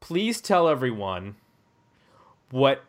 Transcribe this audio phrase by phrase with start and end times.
[0.00, 1.36] Please tell everyone
[2.50, 2.84] what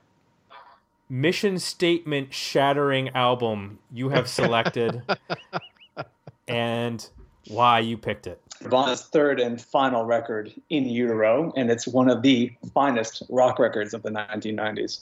[1.09, 5.03] mission statement shattering album you have selected
[6.47, 7.09] and
[7.47, 8.39] why you picked it.
[8.61, 13.94] Nirvana's third and final record in utero, and it's one of the finest rock records
[13.94, 15.02] of the 1990s.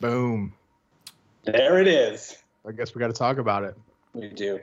[0.00, 0.54] Boom.
[1.44, 2.38] There it is.
[2.66, 3.76] I guess we got to talk about it.
[4.14, 4.60] We do.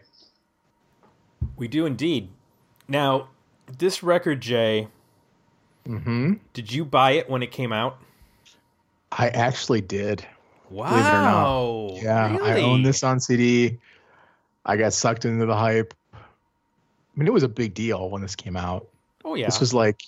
[1.58, 2.30] We do indeed.
[2.88, 3.30] Now,
[3.78, 4.88] this record, Jay.
[5.88, 6.34] Mm-hmm.
[6.53, 8.00] Did you buy it when it came out?
[9.12, 10.25] I actually did.
[10.69, 11.92] Wow.
[12.02, 12.52] Yeah, really?
[12.52, 13.78] I own this on CD.
[14.66, 15.94] I got sucked into the hype.
[17.16, 18.88] I mean, it was a big deal when this came out.
[19.26, 20.04] Oh yeah, this was like,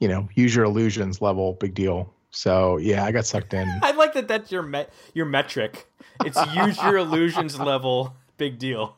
[0.00, 2.12] you know, use your illusions level, big deal.
[2.30, 3.68] So yeah, I got sucked in.
[3.82, 4.28] I like that.
[4.28, 5.88] That's your met your metric.
[6.24, 8.96] It's use your illusions level, big deal.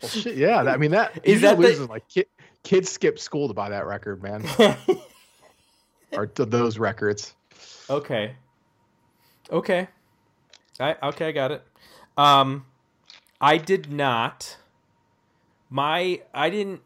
[0.00, 0.62] Well, shit, yeah.
[0.62, 1.86] I mean, that is that the...
[1.86, 2.26] like kid,
[2.62, 4.44] kids skip school to buy that record, man.
[6.12, 7.34] or to those records.
[7.88, 8.34] Okay.
[9.50, 9.88] Okay.
[10.78, 11.62] I okay, I got it.
[12.16, 12.64] Um,
[13.40, 14.56] I did not
[15.70, 16.82] my I didn't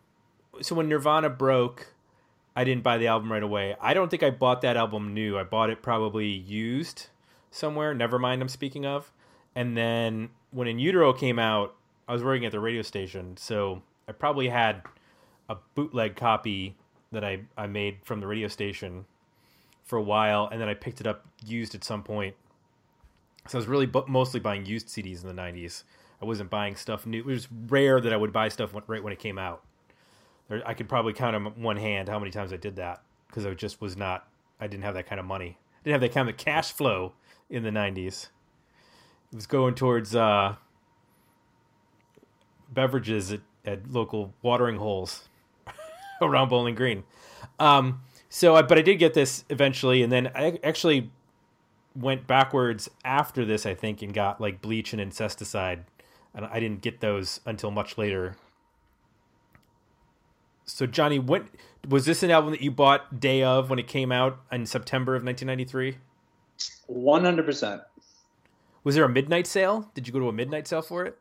[0.61, 1.95] so when Nirvana broke,
[2.55, 3.75] I didn't buy the album right away.
[3.81, 5.37] I don't think I bought that album new.
[5.37, 7.09] I bought it probably used
[7.51, 7.95] somewhere.
[7.95, 8.43] Never mind.
[8.43, 9.13] I'm speaking of.
[9.57, 11.75] And then when In Utero came out,
[12.07, 14.83] I was working at the radio station, so I probably had
[15.49, 16.77] a bootleg copy
[17.13, 19.07] that I, I made from the radio station
[19.85, 22.35] for a while, and then I picked it up used at some point.
[23.47, 25.85] So I was really bu- mostly buying used CDs in the 90s.
[26.21, 27.21] I wasn't buying stuff new.
[27.21, 29.63] It was rare that I would buy stuff right when it came out.
[30.65, 33.55] I could probably count on one hand how many times I did that because I
[33.55, 34.29] just was not.
[34.61, 35.59] I didn't have that kind of money.
[35.59, 37.15] I didn't have that kind of cash flow
[37.49, 38.29] in the '90s.
[39.33, 40.57] It was going towards uh,
[42.73, 45.29] beverages at, at local watering holes
[46.23, 47.05] around Bowling Green.
[47.59, 51.11] Um, so, I, but I did get this eventually, and then I actually
[51.97, 55.01] went backwards after this, I think, and got like Bleach and
[56.35, 58.37] Incesticide I didn't get those until much later.
[60.65, 61.49] So Johnny, when
[61.89, 65.15] was this an album that you bought day of when it came out in September
[65.15, 65.99] of 1993?
[66.87, 67.83] One hundred percent.
[68.83, 69.91] Was there a midnight sale?
[69.95, 71.19] Did you go to a midnight sale for it?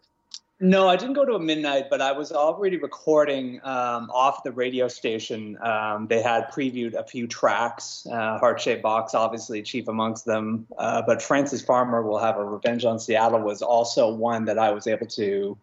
[0.59, 4.51] No, I didn't go to a midnight, but I was already recording um, off the
[4.51, 5.57] radio station.
[5.61, 10.67] Um, they had previewed a few tracks, uh, Heart Shaped Box, obviously chief amongst them.
[10.77, 14.71] Uh, but Frances Farmer will have a Revenge on Seattle was also one that I
[14.71, 15.57] was able to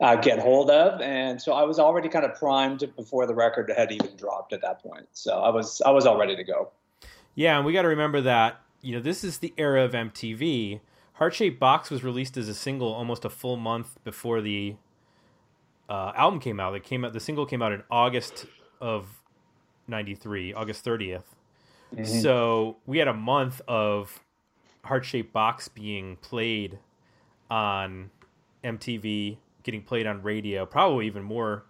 [0.00, 3.72] uh, get hold of, and so I was already kind of primed before the record
[3.76, 5.06] had even dropped at that point.
[5.12, 6.70] So I was I was all ready to go.
[7.34, 10.80] Yeah, and we got to remember that you know this is the era of MTV
[11.22, 14.74] Heart Shaped Box was released as a single almost a full month before the
[15.88, 16.74] uh, album came out.
[16.74, 17.12] It came out.
[17.12, 18.46] The single came out in August
[18.80, 19.06] of
[19.86, 21.22] '93, August 30th.
[21.94, 22.04] Mm-hmm.
[22.06, 24.18] So we had a month of
[24.82, 26.80] Heart Shaped Box being played
[27.48, 28.10] on
[28.64, 30.66] MTV, getting played on radio.
[30.66, 31.66] Probably even more.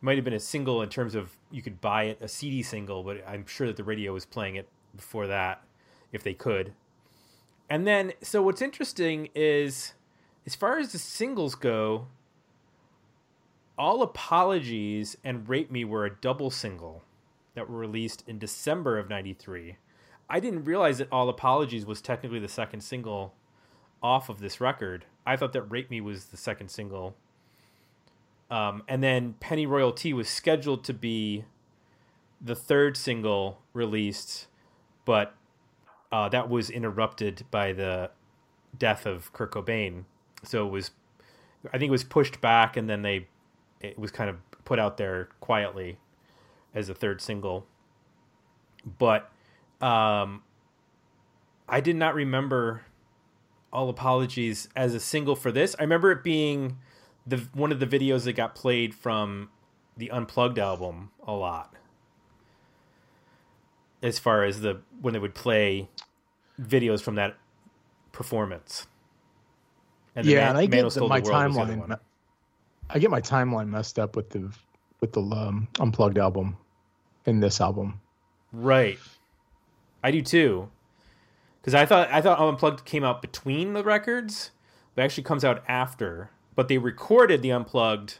[0.00, 2.64] It might have been a single in terms of you could buy it a CD
[2.64, 5.62] single, but I'm sure that the radio was playing it before that,
[6.10, 6.74] if they could
[7.72, 9.94] And then, so what's interesting is,
[10.44, 12.08] as far as the singles go,
[13.78, 17.02] all apologies and rape me were a double single
[17.54, 19.78] that were released in December of '93.
[20.28, 23.32] I didn't realize that all apologies was technically the second single
[24.02, 25.06] off of this record.
[25.24, 27.16] I thought that rape me was the second single.
[28.50, 31.46] Um, and then Pennyroyal Tea was scheduled to be
[32.38, 34.46] the third single released,
[35.06, 35.34] but
[36.12, 38.10] uh, that was interrupted by the
[38.78, 40.04] death of Kurt Cobain.
[40.44, 40.90] So it was,
[41.72, 43.28] I think it was pushed back, and then they,
[43.80, 45.98] it was kind of put out there quietly
[46.74, 47.66] as a third single.
[48.98, 49.30] But
[49.80, 50.42] um,
[51.68, 52.82] I did not remember
[53.72, 55.74] all apologies as a single for this.
[55.78, 56.78] I remember it being
[57.26, 59.48] the one of the videos that got played from
[59.96, 61.74] the Unplugged album a lot
[64.02, 65.88] as far as the when they would play
[66.60, 67.36] videos from that
[68.10, 68.86] performance.
[70.14, 71.98] And yeah, and I get the, my timeline.
[72.90, 74.52] I get my timeline messed up with the
[75.00, 76.56] with the um, unplugged album
[77.24, 78.00] in this album.
[78.52, 78.98] Right,
[80.02, 80.68] I do too.
[81.60, 84.50] Because I thought I thought unplugged came out between the records,
[84.94, 86.30] but actually comes out after.
[86.54, 88.18] But they recorded the unplugged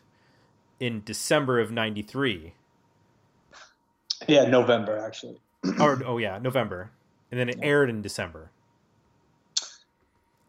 [0.81, 2.55] in December of '93.
[4.29, 5.41] Yeah, November actually
[5.81, 6.91] or oh yeah, November,
[7.31, 8.51] and then it aired in December.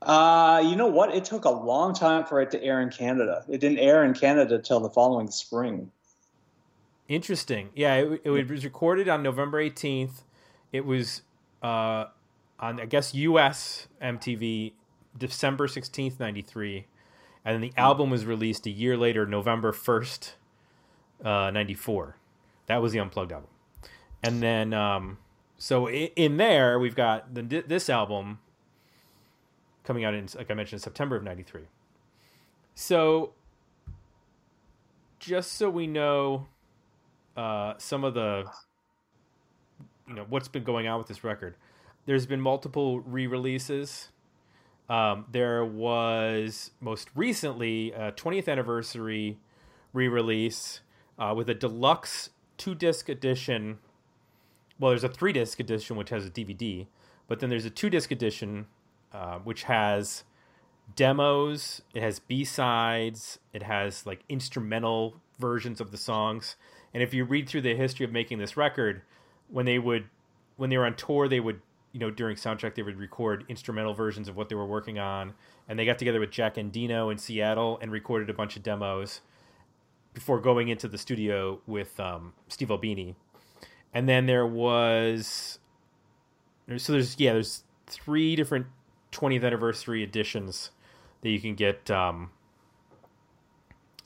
[0.02, 1.16] Uh, you know what?
[1.16, 3.46] It took a long time for it to air in Canada.
[3.48, 5.92] It didn't air in Canada till the following spring.
[7.08, 7.70] Interesting.
[7.74, 10.24] Yeah, it, it was recorded on November 18th.
[10.74, 11.22] It was
[11.62, 12.06] uh,
[12.60, 14.74] on, I guess, US MTV
[15.18, 16.88] December 16th, 93.
[17.46, 20.32] And then the album was released a year later, November 1st,
[21.24, 22.18] uh, 94.
[22.68, 23.50] That was the Unplugged album
[24.24, 25.18] and then um,
[25.58, 28.40] so in there we've got the, this album
[29.84, 31.64] coming out in like I mentioned September of '93.
[32.76, 33.34] So
[35.20, 36.48] just so we know
[37.38, 38.46] uh, some of the
[40.08, 41.56] you know what's been going on with this record,
[42.06, 44.10] there's been multiple re-releases.
[44.90, 49.40] Um, there was most recently a 20th anniversary
[49.94, 50.82] re-release
[51.18, 53.80] uh, with a deluxe two disc edition
[54.80, 56.88] well, there's a three disc edition which has a DVD,
[57.28, 58.68] but then there's a two disc edition
[59.14, 60.24] uh, which has
[60.96, 66.56] demos, it has B sides, it has like instrumental versions of the songs.
[66.94, 69.02] And if you read through the history of making this record,
[69.50, 70.06] when they would
[70.58, 71.62] when they were on tour, they would
[71.92, 75.34] you know during soundtrack they would record instrumental versions of what they were working on,
[75.68, 79.22] and they got together with Jack Endino in Seattle and recorded a bunch of demos
[80.14, 83.16] before going into the studio with um, Steve Albini
[83.94, 85.60] and then there was
[86.78, 88.68] so there's yeah there's three different
[89.12, 90.72] 20th anniversary editions
[91.22, 92.32] that you can get um,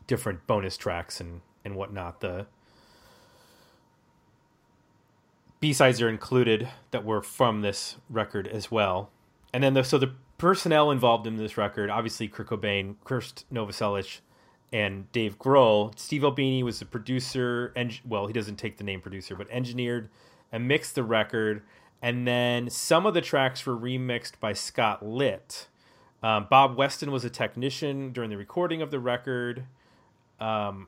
[0.06, 2.22] different bonus tracks and and whatnot.
[2.22, 2.48] The
[5.60, 9.10] b-sides are included that were from this record as well.
[9.54, 14.20] And then the, so the personnel involved in this record obviously Kurt Cobain, Krist Novoselic,
[14.72, 15.98] and Dave Grohl.
[15.98, 20.10] Steve Albini was the producer, and well, he doesn't take the name producer, but engineered
[20.52, 21.64] and mixed the record.
[22.02, 25.68] And then some of the tracks were remixed by Scott Litt.
[26.22, 29.66] Um, Bob Weston was a technician during the recording of the record.
[30.40, 30.88] Um,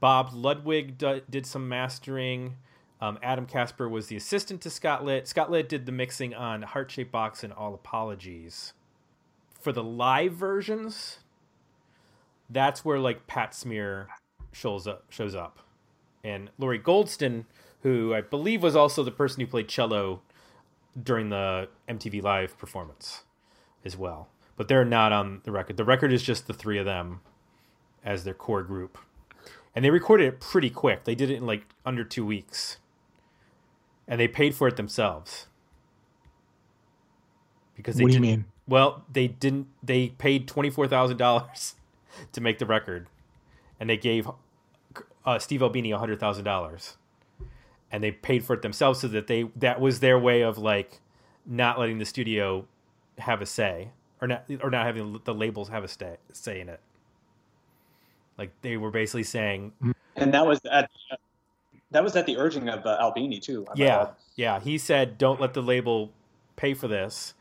[0.00, 2.56] Bob Ludwig d- did some mastering.
[3.00, 5.28] Um, Adam Casper was the assistant to Scott Litt.
[5.28, 8.72] Scott Litt did the mixing on Heart Shaped Box and All Apologies.
[9.60, 11.18] For the live versions,
[12.50, 14.08] that's where like Pat Smear
[14.52, 15.60] shows up shows up.
[16.24, 17.44] And Lori Goldston,
[17.82, 20.22] who I believe was also the person who played cello
[21.00, 23.22] during the MTV Live performance
[23.84, 24.28] as well.
[24.56, 25.76] But they're not on the record.
[25.76, 27.20] The record is just the three of them
[28.04, 28.98] as their core group.
[29.74, 31.04] And they recorded it pretty quick.
[31.04, 32.78] They did it in like under two weeks.
[34.08, 35.46] And they paid for it themselves.
[37.76, 38.46] Because they what do you mean?
[38.66, 39.66] Well, they didn't.
[39.82, 41.74] They paid twenty four thousand dollars
[42.32, 43.08] to make the record,
[43.78, 44.28] and they gave
[45.24, 46.96] uh, Steve Albini a hundred thousand dollars,
[47.90, 51.00] and they paid for it themselves, so that they that was their way of like
[51.44, 52.66] not letting the studio
[53.18, 56.68] have a say, or not or not having the labels have a stay, say in
[56.68, 56.80] it.
[58.38, 59.72] Like they were basically saying,
[60.14, 60.90] and that was at
[61.90, 63.66] that was at the urging of uh, Albini too.
[63.70, 64.60] I'm yeah, yeah.
[64.60, 66.12] He said, "Don't let the label
[66.56, 67.34] pay for this,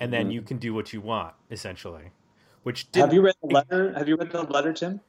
[0.00, 0.32] and then mm-hmm.
[0.32, 2.10] you can do what you want." Essentially,
[2.68, 3.94] which did, have you read the letter?
[3.94, 5.00] Have you read the letter, Tim?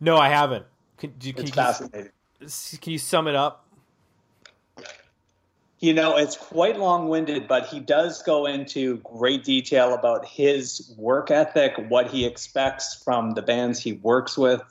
[0.00, 0.64] No, I haven't.
[0.98, 2.12] Can, can it's you, fascinating.
[2.80, 3.66] Can you sum it up?
[5.80, 10.94] You know, it's quite long winded, but he does go into great detail about his
[10.96, 14.62] work ethic, what he expects from the bands he works with.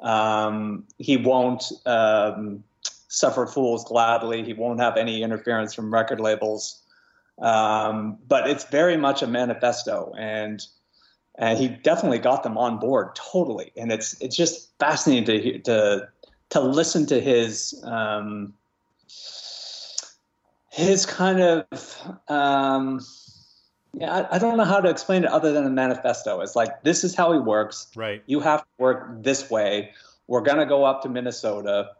[0.00, 2.62] Um, he won't um,
[3.08, 6.82] suffer fools gladly, he won't have any interference from record labels.
[7.38, 10.62] Um, but it's very much a manifesto, and
[11.38, 13.72] and he definitely got them on board totally.
[13.76, 16.08] And it's it's just fascinating to to
[16.50, 18.54] to listen to his um,
[20.70, 23.00] his kind of um,
[23.94, 26.40] yeah, I, I, don't know how to explain it other than a manifesto.
[26.40, 27.88] It's like this is how he works.
[27.96, 28.22] Right.
[28.26, 29.92] You have to work this way.
[30.26, 31.90] We're gonna go up to Minnesota.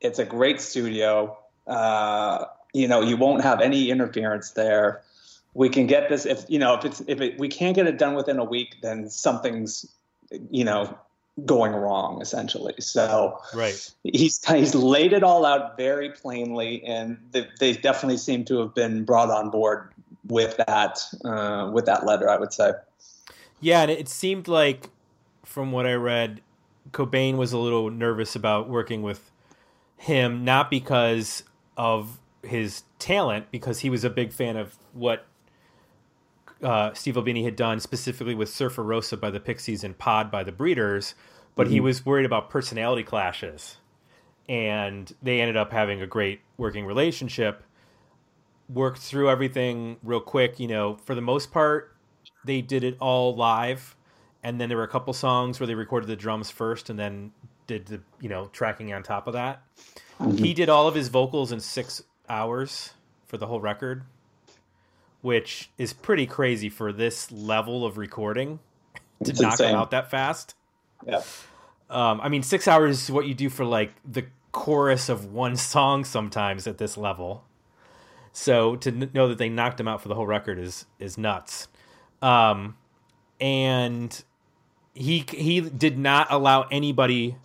[0.00, 1.36] It's a great studio.
[1.66, 5.02] Uh, you know, you won't have any interference there.
[5.56, 7.98] We can get this if you know if it's if it, we can't get it
[7.98, 9.86] done within a week, then something's
[10.50, 10.96] you know
[11.44, 12.74] going wrong essentially.
[12.78, 18.44] So right, he's he's laid it all out very plainly, and they, they definitely seem
[18.46, 19.92] to have been brought on board
[20.26, 22.28] with that uh, with that letter.
[22.28, 22.72] I would say.
[23.60, 24.90] Yeah, and it seemed like
[25.42, 26.42] from what I read,
[26.92, 29.30] Cobain was a little nervous about working with
[29.96, 31.44] him, not because
[31.76, 35.24] of his talent, because he was a big fan of what
[36.62, 40.42] uh, Steve Albini had done specifically with Surfer Rosa by the Pixies and Pod by
[40.42, 41.14] the Breeders,
[41.54, 41.74] but mm-hmm.
[41.74, 43.76] he was worried about personality clashes.
[44.48, 47.62] And they ended up having a great working relationship.
[48.68, 50.58] Worked through everything real quick.
[50.58, 51.94] You know, for the most part,
[52.44, 53.96] they did it all live.
[54.42, 57.32] And then there were a couple songs where they recorded the drums first and then
[57.66, 59.62] did the, you know, tracking on top of that.
[60.20, 60.36] Mm-hmm.
[60.36, 62.92] He did all of his vocals in six hours
[63.26, 64.04] for the whole record
[65.26, 68.60] which is pretty crazy for this level of recording
[69.24, 69.72] to it's knock insane.
[69.72, 70.54] them out that fast.
[71.04, 71.20] Yeah.
[71.90, 75.56] Um, I mean, six hours is what you do for like the chorus of one
[75.72, 77.42] song sometimes at this level.
[78.30, 81.18] So to n- know that they knocked him out for the whole record is is
[81.18, 81.66] nuts.
[82.22, 82.76] Um,
[83.40, 84.22] and
[84.94, 87.36] he he did not allow anybody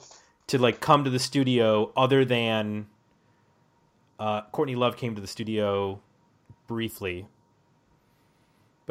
[0.46, 2.86] to like come to the studio other than
[4.20, 6.00] uh, Courtney Love came to the studio
[6.68, 7.26] briefly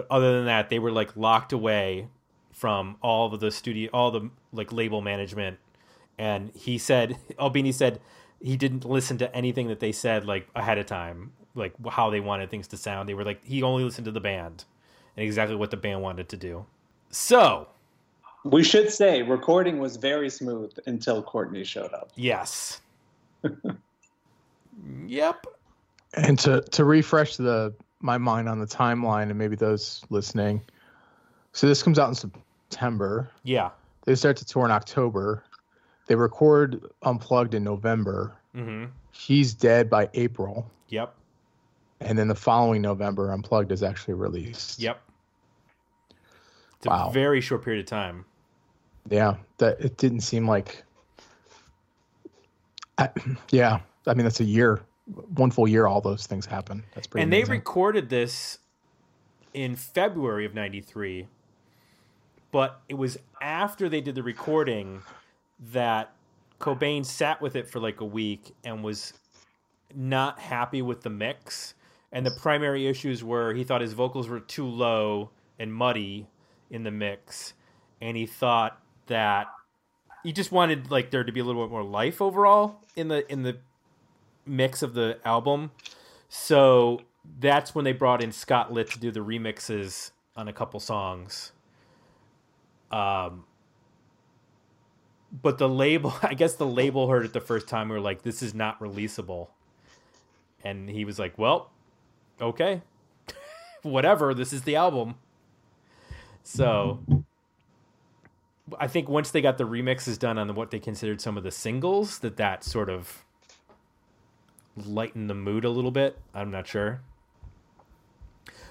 [0.00, 2.08] but other than that, they were like locked away
[2.52, 5.58] from all of the studio, all the like label management.
[6.18, 8.00] And he said, Albini said
[8.40, 12.20] he didn't listen to anything that they said like ahead of time, like how they
[12.20, 13.08] wanted things to sound.
[13.08, 14.64] They were like, he only listened to the band
[15.16, 16.64] and exactly what the band wanted to do.
[17.10, 17.68] So
[18.44, 22.10] we should say recording was very smooth until Courtney showed up.
[22.16, 22.80] Yes.
[25.06, 25.44] yep.
[26.14, 30.60] And to to refresh the my mind on the timeline and maybe those listening.
[31.52, 33.30] So this comes out in September.
[33.42, 33.70] Yeah.
[34.04, 35.44] They start to tour in October.
[36.06, 38.34] They record Unplugged in November.
[38.56, 38.86] Mm-hmm.
[39.12, 40.70] He's dead by April.
[40.88, 41.14] Yep.
[42.00, 44.80] And then the following November, Unplugged is actually released.
[44.80, 45.00] Yep.
[46.78, 47.10] It's wow.
[47.10, 48.24] a very short period of time.
[49.10, 50.82] Yeah, that it didn't seem like.
[52.96, 53.10] I,
[53.50, 54.80] yeah, I mean that's a year
[55.34, 56.84] one full year, all those things happen.
[56.94, 57.22] That's pretty.
[57.22, 57.46] And amazing.
[57.46, 58.58] they recorded this
[59.54, 61.26] in February of '93,
[62.52, 65.02] but it was after they did the recording
[65.72, 66.12] that
[66.60, 69.12] Cobain sat with it for like a week and was
[69.94, 71.74] not happy with the mix.
[72.12, 76.26] And the primary issues were he thought his vocals were too low and muddy
[76.70, 77.54] in the mix,
[78.00, 79.46] and he thought that
[80.22, 83.30] he just wanted like there to be a little bit more life overall in the
[83.30, 83.58] in the
[84.46, 85.70] mix of the album.
[86.28, 87.02] So
[87.38, 91.52] that's when they brought in Scott Litt to do the remixes on a couple songs.
[92.90, 93.44] Um,
[95.42, 97.88] but the label, I guess the label heard it the first time.
[97.88, 99.48] We were like, "This is not releasable,"
[100.64, 101.70] and he was like, "Well,
[102.40, 102.82] okay,
[103.82, 104.34] whatever.
[104.34, 105.16] This is the album."
[106.42, 107.00] So,
[108.78, 111.50] I think once they got the remixes done on what they considered some of the
[111.50, 113.24] singles, that that sort of
[114.86, 116.18] lighten the mood a little bit.
[116.34, 117.00] I'm not sure.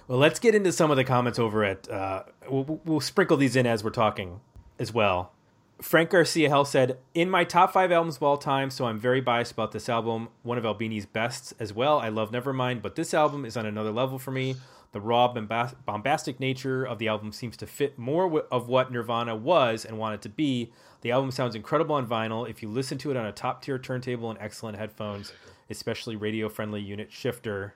[0.08, 1.90] Well, let's get into some of the comments over at.
[1.90, 4.40] Uh, we'll, we'll sprinkle these in as we're talking
[4.80, 5.34] as well.
[5.82, 9.22] Frank Garcia Hell said, In my top five albums of all time, so I'm very
[9.22, 10.30] biased about this album.
[10.44, 12.00] One of Albini's bests as well.
[12.00, 14.56] I love Nevermind, but this album is on another level for me.
[14.92, 19.86] The raw, bombastic nature of the album seems to fit more of what Nirvana was
[19.86, 20.72] and wanted to be.
[21.02, 22.50] The album sounds incredible on vinyl.
[22.50, 25.32] If you listen to it on a top tier turntable and excellent headphones,
[25.70, 27.76] especially radio friendly unit shifter.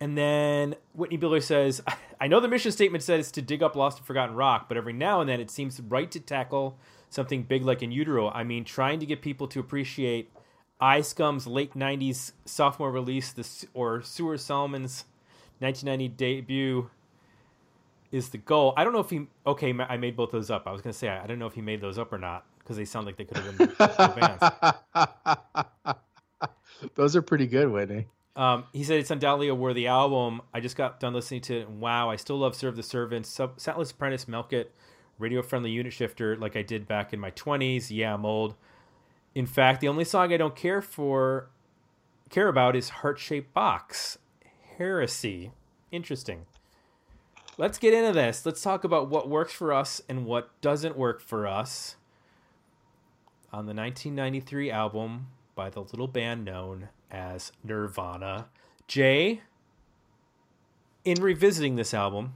[0.00, 1.80] And then Whitney Biller says,
[2.20, 4.92] I know the mission statement says to dig up lost and forgotten rock, but every
[4.92, 6.76] now and then it seems right to tackle
[7.08, 8.30] something big like in utero.
[8.30, 10.30] I mean, trying to get people to appreciate
[10.80, 15.04] iScum's late 90s sophomore release, the, or Sewer Solomon's
[15.60, 16.90] 1990 debut,
[18.10, 18.74] is the goal.
[18.76, 19.26] I don't know if he.
[19.46, 20.66] Okay, I made both those up.
[20.66, 22.44] I was going to say, I, don't know if he made those up or not
[22.58, 23.72] because they sound like they could have been
[25.86, 25.98] bands.
[26.94, 28.06] Those are pretty good, Whitney.
[28.34, 30.40] Um, he said it's undoubtedly a worthy album.
[30.54, 31.68] I just got done listening to it.
[31.68, 34.72] And wow, I still love Serve the Servants, Sub- Scentless Apprentice, Milk It,
[35.18, 37.90] Radio Friendly Unit Shifter, like I did back in my 20s.
[37.90, 38.54] Yeah, I'm old.
[39.34, 41.50] In fact, the only song I don't care for,
[42.30, 44.18] care about is Heart Shaped Box.
[44.78, 45.52] Heresy.
[45.90, 46.46] Interesting.
[47.58, 48.46] Let's get into this.
[48.46, 51.96] Let's talk about what works for us and what doesn't work for us
[53.52, 55.26] on the 1993 album
[55.62, 58.48] by the little band known as Nirvana.
[58.88, 59.42] Jay,
[61.04, 62.34] in revisiting this album,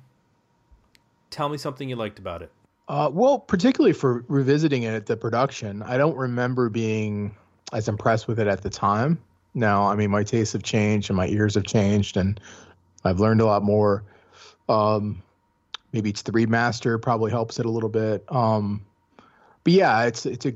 [1.31, 2.53] tell me something you liked about it.
[2.87, 7.35] Uh, well, particularly for revisiting it, the production, I don't remember being
[7.73, 9.21] as impressed with it at the time.
[9.55, 12.41] Now, I mean, my tastes have changed and my ears have changed, and
[13.03, 14.05] I've learned a lot more.
[14.69, 15.21] Um,
[15.93, 18.25] maybe it's the remaster probably helps it a little bit.
[18.29, 18.87] Um,
[19.65, 20.55] but yeah, it's it's a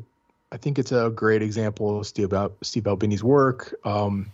[0.52, 3.74] I think it's a great example of Steve, Al- Steve Albini's work.
[3.84, 4.32] Um,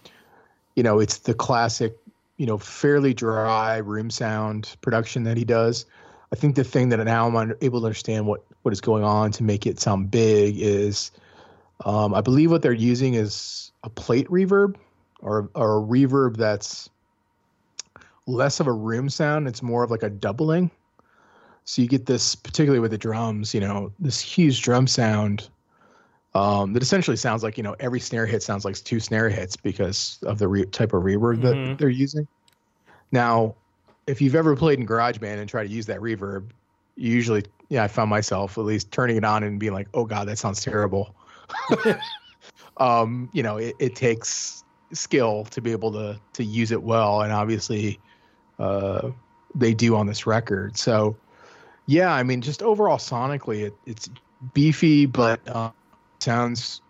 [0.74, 1.96] you know, it's the classic,
[2.36, 5.84] you know, fairly dry room sound production that he does.
[6.32, 9.30] I think the thing that now I'm able to understand what what is going on
[9.32, 11.12] to make it sound big is,
[11.84, 14.76] um, I believe what they're using is a plate reverb
[15.20, 16.90] or or a reverb that's
[18.26, 19.46] less of a room sound.
[19.46, 20.70] It's more of like a doubling.
[21.64, 25.48] So you get this, particularly with the drums, you know, this huge drum sound
[26.36, 29.56] um, that essentially sounds like you know every snare hit sounds like two snare hits
[29.56, 31.68] because of the re- type of reverb mm-hmm.
[31.70, 32.28] that they're using.
[33.10, 33.54] Now,
[34.06, 36.50] if you've ever played in GarageBand and tried to use that reverb,
[36.96, 40.04] you usually, yeah, I found myself at least turning it on and being like, "Oh
[40.04, 41.14] God, that sounds terrible."
[42.76, 44.62] um, you know, it, it, takes
[44.92, 47.98] skill to be able to to use it well, and obviously,
[48.58, 49.10] uh,
[49.54, 50.76] they do on this record.
[50.76, 51.16] So,
[51.86, 54.10] yeah, I mean, just overall sonically, it, it's
[54.52, 55.70] beefy, but uh,
[56.20, 56.80] sounds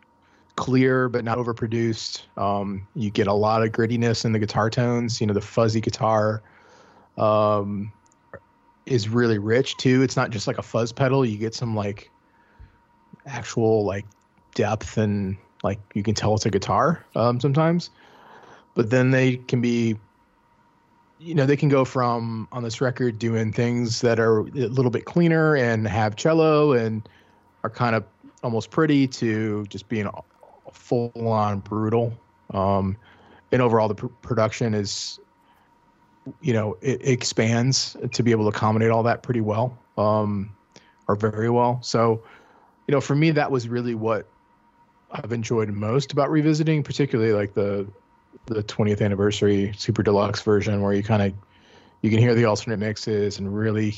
[0.56, 2.22] clear but not overproduced.
[2.38, 5.20] Um, you get a lot of grittiness in the guitar tones.
[5.20, 6.42] You know, the fuzzy guitar
[7.18, 7.92] um,
[8.86, 10.02] is really rich too.
[10.02, 11.24] It's not just like a fuzz pedal.
[11.24, 12.10] You get some like
[13.26, 14.06] actual like
[14.54, 17.90] depth and like you can tell it's a guitar um, sometimes.
[18.74, 19.96] But then they can be,
[21.18, 24.90] you know, they can go from on this record doing things that are a little
[24.90, 27.08] bit cleaner and have cello and
[27.64, 28.04] are kind of
[28.42, 30.08] almost pretty to just being
[30.72, 32.12] full on brutal.
[32.52, 32.96] Um,
[33.52, 35.18] and overall, the pr- production is,
[36.40, 40.50] you know, it, it, expands to be able to accommodate all that pretty well, um,
[41.08, 41.80] or very well.
[41.82, 42.22] So,
[42.86, 44.28] you know, for me, that was really what
[45.10, 47.86] I've enjoyed most about revisiting, particularly like the
[48.46, 51.32] the 20th anniversary super deluxe version, where you kind of
[52.02, 53.94] you can hear the alternate mixes and really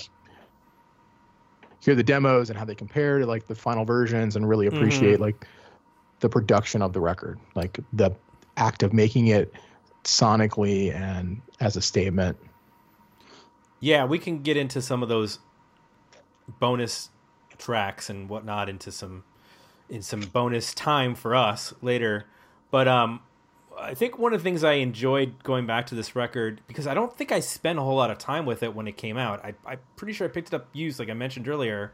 [1.80, 5.14] hear the demos and how they compare to like the final versions and really appreciate
[5.14, 5.24] mm-hmm.
[5.24, 5.46] like
[6.20, 8.10] the production of the record, like the
[8.56, 9.52] act of making it
[10.04, 12.36] sonically and as a statement.
[13.80, 15.38] Yeah, we can get into some of those
[16.58, 17.10] bonus
[17.58, 19.24] tracks and whatnot into some
[19.88, 22.26] in some bonus time for us later.
[22.70, 23.20] But um
[23.80, 26.94] I think one of the things I enjoyed going back to this record because I
[26.94, 29.44] don't think I spent a whole lot of time with it when it came out.
[29.44, 31.92] I, I'm pretty sure I picked it up used, like I mentioned earlier,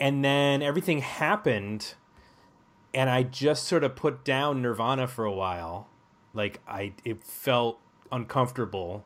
[0.00, 1.94] and then everything happened,
[2.94, 5.88] and I just sort of put down Nirvana for a while.
[6.34, 7.78] Like I, it felt
[8.10, 9.04] uncomfortable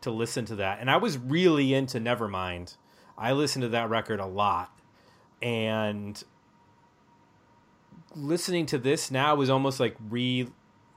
[0.00, 2.76] to listen to that, and I was really into Nevermind.
[3.16, 4.76] I listened to that record a lot,
[5.40, 6.22] and
[8.16, 10.48] listening to this now was almost like re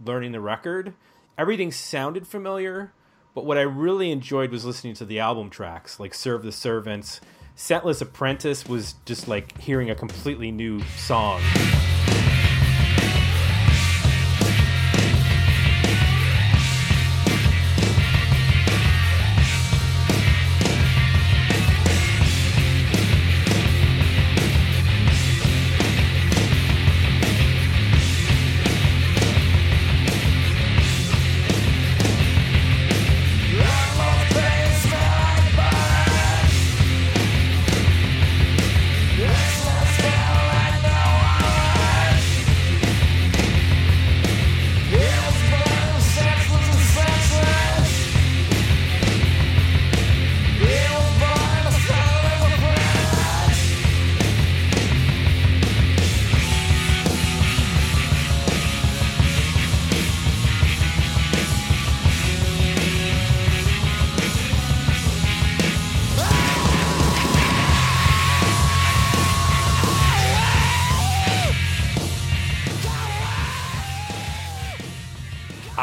[0.03, 0.93] learning the record.
[1.37, 2.91] Everything sounded familiar,
[3.35, 7.21] but what I really enjoyed was listening to the album tracks, like Serve the Servants.
[7.55, 11.41] Scentless Apprentice was just like hearing a completely new song.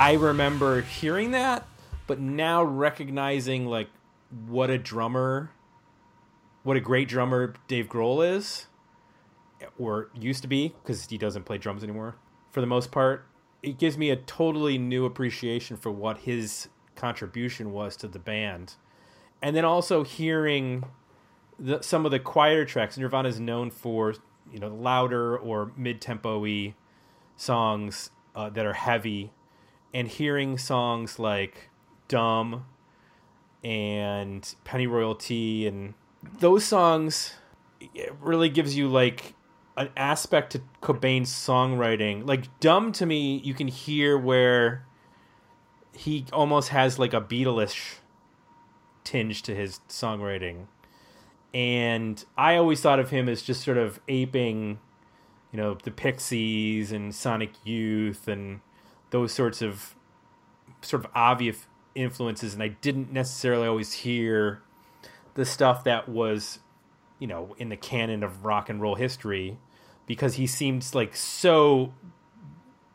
[0.05, 1.67] I remember hearing that,
[2.07, 3.89] but now recognizing like
[4.47, 5.51] what a drummer,
[6.63, 8.67] what a great drummer Dave Grohl is,
[9.79, 12.17] or used to be, because he doesn't play drums anymore
[12.51, 13.25] for the most part.
[13.63, 18.75] It gives me a totally new appreciation for what his contribution was to the band.
[19.41, 20.85] And then also hearing
[21.59, 22.99] the, some of the quieter tracks.
[22.99, 24.15] Nirvana is known for
[24.53, 26.75] you know louder or mid-tempo-y
[27.39, 29.33] songs uh, that are heavy,
[29.95, 31.71] and hearing songs like
[32.09, 32.67] "Dumb"
[33.63, 35.95] and "Pennyroyal Tea" and
[36.41, 37.35] those songs,
[37.95, 39.35] it really gives you like
[39.77, 42.27] an aspect to Cobain's songwriting.
[42.27, 44.85] Like "Dumb" to me, you can hear where
[45.93, 47.99] he almost has like a Beatles
[49.05, 50.67] tinge to his songwriting
[51.55, 54.81] and I always thought of him as just sort of aping,
[55.53, 58.61] you know, the Pixies and Sonic Youth and
[59.15, 59.95] those sorts of
[60.83, 64.61] sort of obvious influences, and I didn't necessarily always hear
[65.35, 66.59] the stuff that was,
[67.21, 69.57] you know, in the canon of rock and roll history,
[70.09, 71.95] because he seemed like so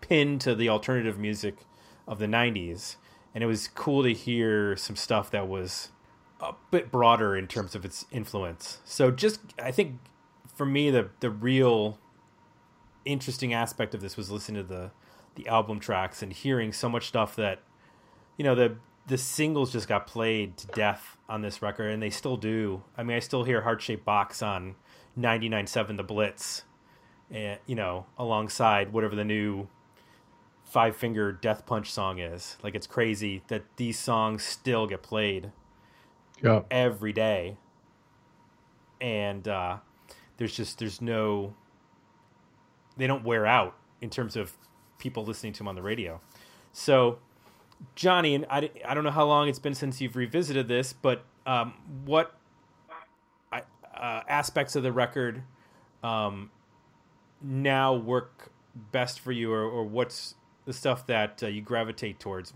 [0.01, 1.55] pinned to the alternative music
[2.05, 2.97] of the '90s,
[3.33, 5.93] and it was cool to hear some stuff that was
[6.41, 8.79] a bit broader in terms of its influence.
[8.83, 9.99] So just I think
[10.53, 11.97] for me the the real
[13.05, 14.91] interesting aspect of this was listening to the
[15.39, 17.59] the album tracks and hearing so much stuff that
[18.37, 18.75] you know the
[19.07, 22.83] the singles just got played to death on this record and they still do.
[22.97, 24.75] I mean I still hear Heart Shaped Box on
[25.17, 26.63] 99.7 The Blitz
[27.31, 29.67] and you know alongside whatever the new
[30.65, 32.57] Five Finger Death Punch song is.
[32.61, 35.51] Like it's crazy that these songs still get played
[36.43, 36.61] yeah.
[36.69, 37.57] every day
[39.01, 39.77] and uh,
[40.37, 41.55] there's just there's no
[42.97, 44.53] they don't wear out in terms of
[44.99, 46.19] people listening to him on the radio
[46.71, 47.17] so
[47.95, 51.23] johnny and i, I don't know how long it's been since you've revisited this but
[51.45, 51.73] um,
[52.05, 52.35] what
[53.51, 55.41] uh, aspects of the record
[56.03, 56.51] um,
[57.41, 58.51] now work
[58.91, 60.35] best for you or, or what's
[60.65, 62.53] the stuff that uh, you gravitate towards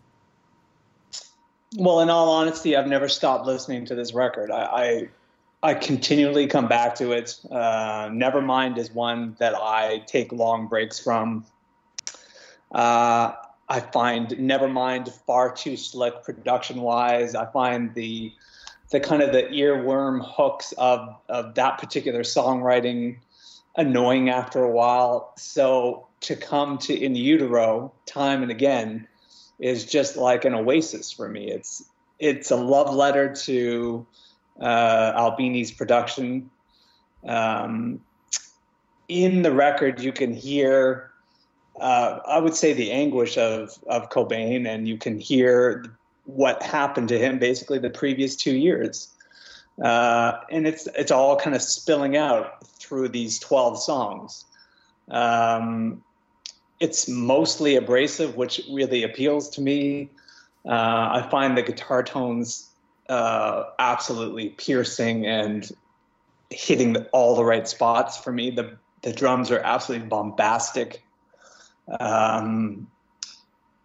[1.75, 4.51] well, in all honesty, I've never stopped listening to this record.
[4.51, 5.09] I
[5.63, 7.39] I, I continually come back to it.
[7.49, 11.45] Uh, Nevermind is one that I take long breaks from.
[12.73, 13.33] Uh,
[13.69, 17.35] I find Nevermind far too slick production wise.
[17.35, 18.33] I find the
[18.91, 23.17] the kind of the earworm hooks of of that particular songwriting
[23.75, 25.33] annoying after a while.
[25.37, 29.07] So to come to In Utero time and again
[29.59, 31.49] is just like an oasis for me.
[31.49, 31.83] It's
[32.19, 34.05] it's a love letter to
[34.59, 36.49] uh, Albini's production.
[37.27, 38.01] Um,
[39.07, 41.11] in the record, you can hear,
[41.79, 45.85] uh, I would say, the anguish of of Cobain, and you can hear
[46.25, 49.09] what happened to him basically the previous two years.
[49.83, 54.45] Uh, and it's it's all kind of spilling out through these twelve songs.
[55.09, 56.03] Um,
[56.79, 60.09] it's mostly abrasive, which really appeals to me.
[60.65, 60.69] Uh,
[61.23, 62.69] I find the guitar tones
[63.09, 65.69] uh, absolutely piercing and
[66.49, 68.51] hitting all the right spots for me.
[68.51, 71.03] The the drums are absolutely bombastic.
[71.99, 72.87] Um,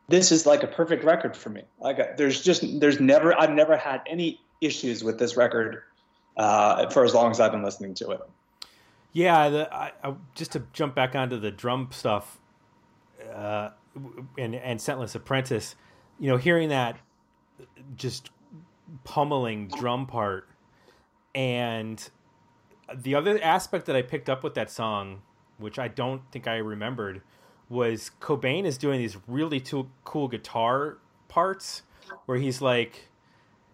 [0.08, 1.62] this is like a perfect record for me.
[1.78, 5.82] Like there's just there's never I've never had any issues with this record
[6.36, 8.20] uh, for as long as I've been listening to it.
[9.12, 12.38] Yeah, the, I, I, just to jump back onto the drum stuff
[13.32, 13.70] uh,
[14.38, 15.76] and and Scentless Apprentice,
[16.18, 16.98] you know, hearing that
[17.96, 18.30] just
[19.04, 20.48] pummeling drum part,
[21.34, 22.08] and
[22.94, 25.22] the other aspect that I picked up with that song,
[25.58, 27.22] which I don't think I remembered,
[27.68, 29.62] was Cobain is doing these really
[30.04, 31.82] cool guitar parts
[32.26, 33.08] where he's like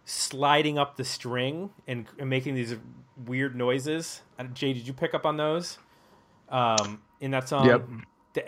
[0.04, 2.76] sliding up the string and, and making these
[3.26, 4.22] weird noises.
[4.52, 5.78] Jay, did you pick up on those
[6.48, 7.66] um, in that song?
[7.66, 7.88] Yep.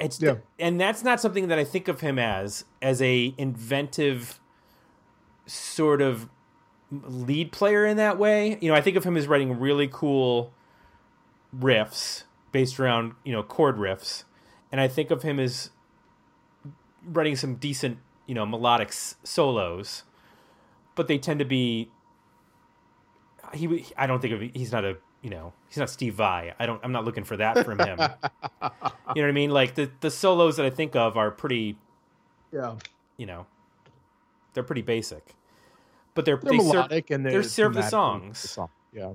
[0.01, 0.35] It's yeah.
[0.59, 4.41] and that's not something that I think of him as as a inventive
[5.47, 6.29] sort of
[6.91, 8.59] lead player in that way.
[8.61, 10.53] You know, I think of him as writing really cool
[11.57, 14.25] riffs based around, you know, chord riffs.
[14.73, 15.71] And I think of him as
[17.05, 20.05] writing some decent, you know, melodic solos.
[20.95, 21.91] But they tend to be
[23.55, 26.55] he I don't think of he's not a you know, he's not Steve Vai.
[26.59, 26.81] I don't.
[26.85, 27.99] I'm not looking for that from him.
[28.01, 28.03] you
[28.61, 28.71] know
[29.03, 29.51] what I mean?
[29.51, 31.77] Like the the solos that I think of are pretty.
[32.53, 32.77] Yeah.
[33.17, 33.47] You know,
[34.55, 35.35] they're pretty basic,
[36.15, 38.41] but they're, they're they melodic serve, and they're, they're serve the songs.
[38.43, 38.69] The song.
[38.93, 39.15] Yeah.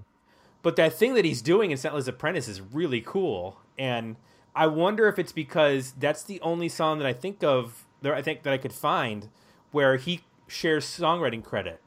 [0.64, 4.18] But that thing that he's doing in Scentless Apprentice is really cool, and
[4.56, 8.22] I wonder if it's because that's the only song that I think of there I
[8.22, 9.30] think that I could find
[9.72, 11.80] where he shares songwriting credit.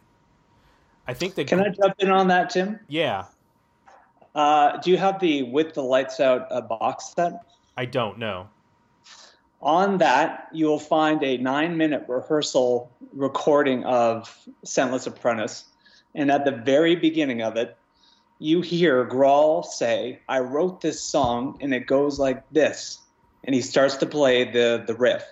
[1.06, 2.80] I think that Can I jump in on that, Tim?
[2.88, 3.24] yeah,
[4.34, 7.42] Uh, do you have the With the Lights Out uh, box set?
[7.76, 8.48] I don't know.
[9.60, 15.64] On that, you will find a nine minute rehearsal recording of Scentless Apprentice.
[16.14, 17.76] And at the very beginning of it,
[18.38, 23.00] you hear Grohl say, I wrote this song and it goes like this.
[23.44, 25.24] And he starts to play the, the riff.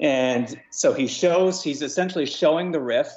[0.00, 3.08] and so he shows, he's essentially showing the riff.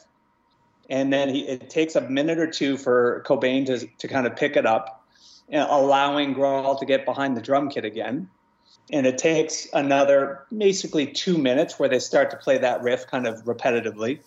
[0.89, 4.35] And then he, it takes a minute or two for Cobain to, to kind of
[4.35, 5.05] pick it up
[5.53, 8.29] uh, allowing Grohl to get behind the drum kit again.
[8.91, 13.25] And it takes another basically two minutes where they start to play that riff kind
[13.25, 14.19] of repetitively.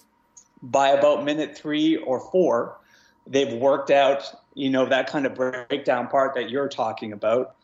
[0.62, 2.78] By about minute three or four,
[3.26, 7.54] they've worked out, you know, that kind of breakdown part that you're talking about.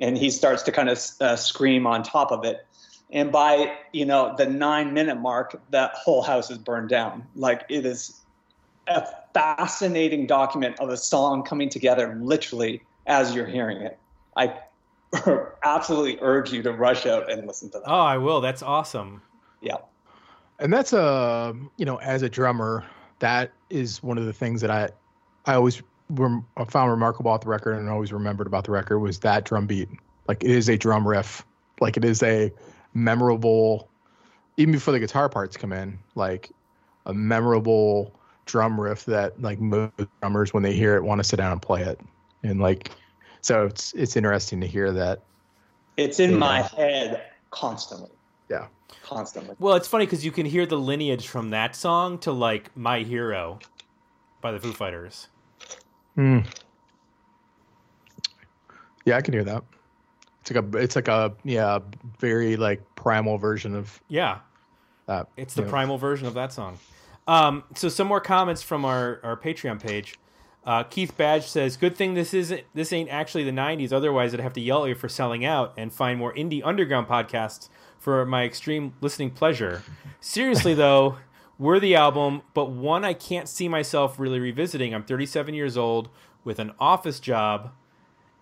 [0.00, 2.66] And he starts to kind of uh, scream on top of it.
[3.12, 7.26] And by, you know, the nine minute mark, that whole house is burned down.
[7.34, 8.20] Like it is
[8.86, 13.98] a fascinating document of a song coming together literally as you're hearing it.
[14.36, 14.60] I
[15.64, 17.88] absolutely urge you to rush out and listen to that.
[17.88, 18.40] Oh, I will.
[18.40, 19.22] That's awesome.
[19.60, 19.76] Yeah.
[20.60, 22.84] And that's a you know as a drummer
[23.18, 24.88] that is one of the things that i
[25.46, 28.98] i always rem- uh, found remarkable about the record and always remembered about the record
[28.98, 29.88] was that drum beat.
[30.28, 31.44] Like it is a drum riff.
[31.80, 32.52] Like it is a
[32.94, 33.88] memorable
[34.56, 36.50] even before the guitar parts come in like
[37.06, 41.36] a memorable drum riff that like most drummers when they hear it want to sit
[41.36, 42.00] down and play it.
[42.42, 42.90] And like
[43.40, 45.22] so it's it's interesting to hear that
[45.96, 48.10] It's in my head constantly.
[48.50, 48.66] Yeah.
[49.04, 49.54] Constantly.
[49.58, 53.00] Well, it's funny because you can hear the lineage from that song to like "My
[53.00, 53.60] Hero"
[54.40, 55.28] by the Foo Fighters.
[56.16, 56.40] Hmm.
[59.04, 59.62] Yeah, I can hear that.
[60.40, 61.78] It's like a it's like a yeah,
[62.18, 64.38] very like primal version of Yeah,
[65.06, 65.28] that.
[65.36, 65.68] it's the know.
[65.68, 66.78] primal version of that song.
[67.28, 70.16] Um, so some more comments from our, our Patreon page.
[70.64, 73.92] Uh, Keith Badge says, "Good thing this isn't this ain't actually the '90s.
[73.92, 77.06] Otherwise, I'd have to yell at you for selling out and find more indie underground
[77.06, 77.68] podcasts
[78.00, 79.84] for my extreme listening pleasure.
[80.18, 81.18] Seriously though,
[81.58, 84.92] worthy album, but one I can't see myself really revisiting.
[84.92, 86.08] I'm 37 years old
[86.42, 87.70] with an office job."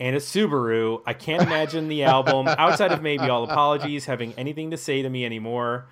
[0.00, 1.02] and a Subaru.
[1.06, 5.10] I can't imagine the album, outside of maybe All Apologies, having anything to say to
[5.10, 5.86] me anymore.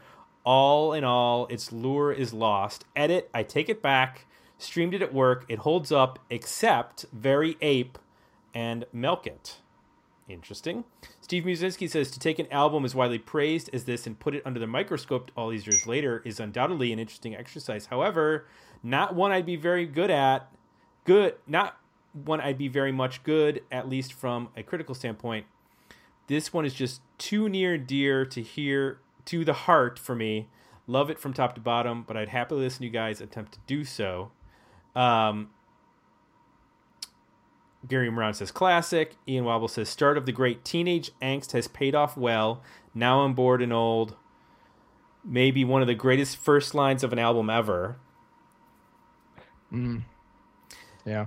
[0.44, 2.84] All in all, its lure is lost.
[2.94, 4.26] Edit, I take it back.
[4.58, 5.44] Streamed it at work.
[5.48, 7.98] It holds up, except Very Ape
[8.54, 9.56] and Milk It.
[10.28, 10.84] Interesting.
[11.26, 14.44] Steve Musinski says to take an album as widely praised as this and put it
[14.46, 17.86] under the microscope all these years later is undoubtedly an interesting exercise.
[17.86, 18.46] However,
[18.80, 20.48] not one I'd be very good at.
[21.02, 21.78] Good, not
[22.12, 25.46] one I'd be very much good, at least from a critical standpoint.
[26.28, 30.46] This one is just too near dear to hear to the heart for me.
[30.86, 33.58] Love it from top to bottom, but I'd happily listen to you guys attempt to
[33.66, 34.30] do so.
[34.94, 35.50] Um,
[37.86, 39.16] Gary Moran says classic.
[39.28, 42.62] Ian Wobble says start of the great teenage angst has paid off well.
[42.94, 44.16] Now I'm bored and old.
[45.24, 47.96] Maybe one of the greatest first lines of an album ever.
[49.72, 50.02] Mm.
[51.04, 51.26] Yeah.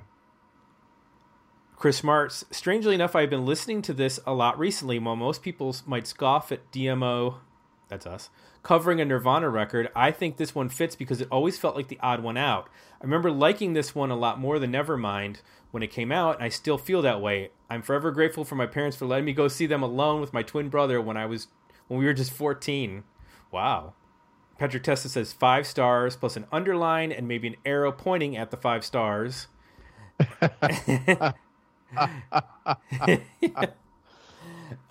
[1.75, 4.99] Chris Martz, strangely enough, I've been listening to this a lot recently.
[4.99, 7.35] While most people might scoff at DMO,
[7.87, 8.29] that's us,
[8.63, 11.99] covering a Nirvana record, I think this one fits because it always felt like the
[12.01, 12.67] odd one out.
[13.01, 15.37] I remember liking this one a lot more than Nevermind
[15.71, 17.51] when it came out, and I still feel that way.
[17.69, 20.43] I'm forever grateful for my parents for letting me go see them alone with my
[20.43, 21.47] twin brother when I was
[21.87, 23.03] when we were just 14.
[23.51, 23.93] Wow.
[24.57, 28.57] Patrick Testa says five stars plus an underline and maybe an arrow pointing at the
[28.57, 29.47] five stars.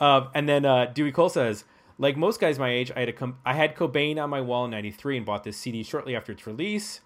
[0.00, 1.64] um, and then uh, Dewey Cole says,
[1.98, 4.64] like most guys my age, I had a com- I had Cobain on my wall
[4.64, 7.00] in '93 and bought this CD shortly after its release.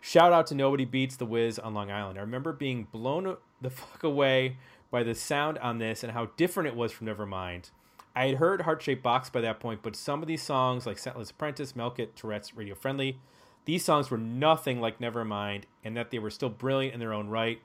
[0.00, 2.18] Shout out to Nobody Beats the Wiz on Long Island.
[2.18, 4.56] I remember being blown the fuck away
[4.90, 7.70] by the sound on this and how different it was from Nevermind.
[8.16, 10.98] I had heard Heart Shaped Box by that point, but some of these songs, like
[10.98, 13.20] Scentless Apprentice, Milk It, Tourette's, Radio Friendly,
[13.66, 17.28] these songs were nothing like Nevermind, and that they were still brilliant in their own
[17.28, 17.60] right.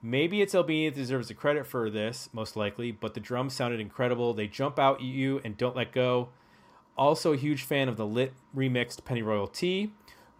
[0.00, 3.80] Maybe it's Albini that deserves the credit for this, most likely, but the drums sounded
[3.80, 4.32] incredible.
[4.32, 6.28] They jump out at you and don't let go.
[6.96, 9.92] Also, a huge fan of the Litt remixed Pennyroyal Tea.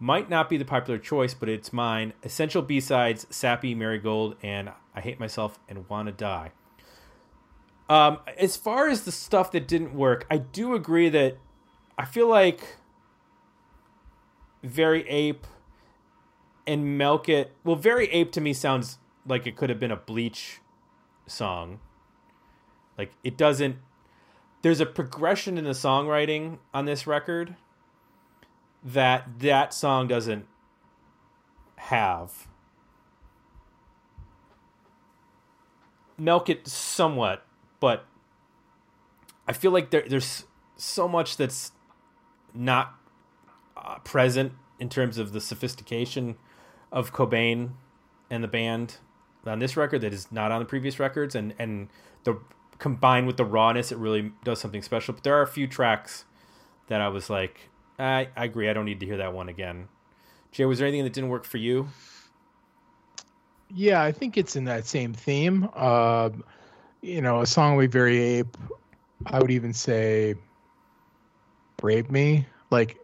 [0.03, 2.13] Might not be the popular choice, but it's mine.
[2.23, 6.51] Essential B sides, Sappy, Marigold, and I Hate Myself and Wanna Die.
[7.87, 11.37] Um, as far as the stuff that didn't work, I do agree that
[11.99, 12.77] I feel like
[14.63, 15.45] Very Ape
[16.65, 17.53] and Milk It.
[17.63, 20.61] Well, Very Ape to me sounds like it could have been a Bleach
[21.27, 21.79] song.
[22.97, 23.75] Like it doesn't.
[24.63, 27.55] there's a progression in the songwriting on this record
[28.83, 30.45] that that song doesn't
[31.77, 32.47] have.
[36.17, 37.45] Milk it somewhat,
[37.79, 38.05] but
[39.47, 40.45] I feel like there, there's
[40.77, 41.71] so much that's
[42.53, 42.95] not
[43.75, 46.37] uh, present in terms of the sophistication
[46.91, 47.71] of Cobain
[48.29, 48.97] and the band
[49.45, 51.89] on this record that is not on the previous records, and and
[52.23, 52.39] the
[52.77, 55.13] combined with the rawness, it really does something special.
[55.13, 56.25] But there are a few tracks
[56.87, 57.69] that I was like,
[58.01, 59.87] I, I agree, I don't need to hear that one again.
[60.51, 61.87] Jay, was there anything that didn't work for you?
[63.69, 65.69] Yeah, I think it's in that same theme.
[65.73, 66.29] Uh,
[67.01, 68.57] you know, a song like Very Ape,
[69.25, 70.35] I would even say
[71.81, 72.97] Rape Me, like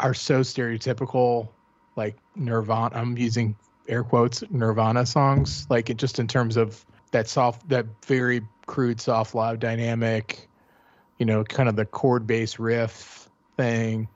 [0.00, 1.48] are so stereotypical,
[1.96, 2.96] like Nirvana.
[2.96, 3.56] I'm using
[3.88, 9.00] air quotes Nirvana songs, like it just in terms of that soft, that very crude,
[9.00, 10.48] soft, loud dynamic,
[11.18, 13.27] you know, kind of the chord bass riff
[13.58, 14.08] thing.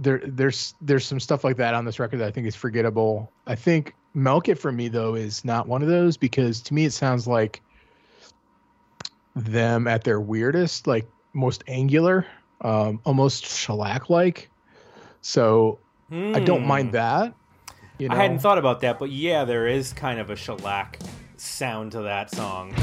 [0.00, 3.32] There, there's there's some stuff like that on this record that I think is forgettable.
[3.46, 6.84] I think Milk It for me though is not one of those because to me
[6.84, 7.60] it sounds like
[9.34, 12.26] them at their weirdest, like most angular,
[12.60, 14.50] um, almost Shellac like.
[15.22, 15.78] So
[16.12, 16.92] I don't mind Hmm.
[16.92, 17.34] that.
[17.98, 18.16] You know?
[18.16, 20.98] I hadn't thought about that, but yeah, there is kind of a Shellac
[21.36, 22.74] sound to that song.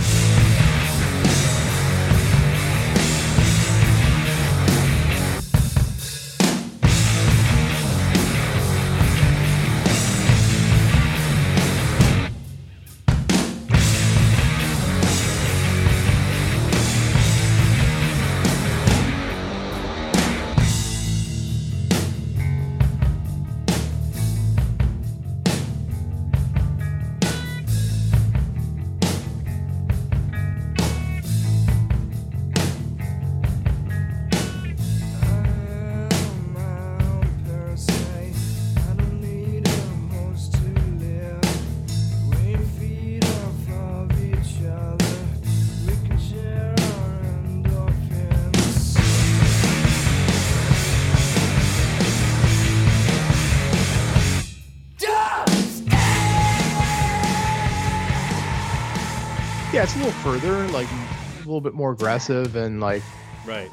[60.21, 63.05] Further, like a little bit more aggressive and like
[63.43, 63.71] Right.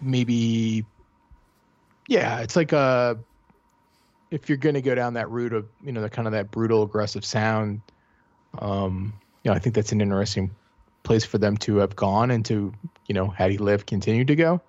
[0.00, 0.84] maybe
[2.08, 3.18] yeah it's like a
[4.30, 6.50] if you're going to go down that route of you know the kind of that
[6.50, 7.80] brutal aggressive sound
[8.58, 10.54] um you know i think that's an interesting
[11.04, 12.72] place for them to have gone and to
[13.06, 14.60] you know had he lived continued to go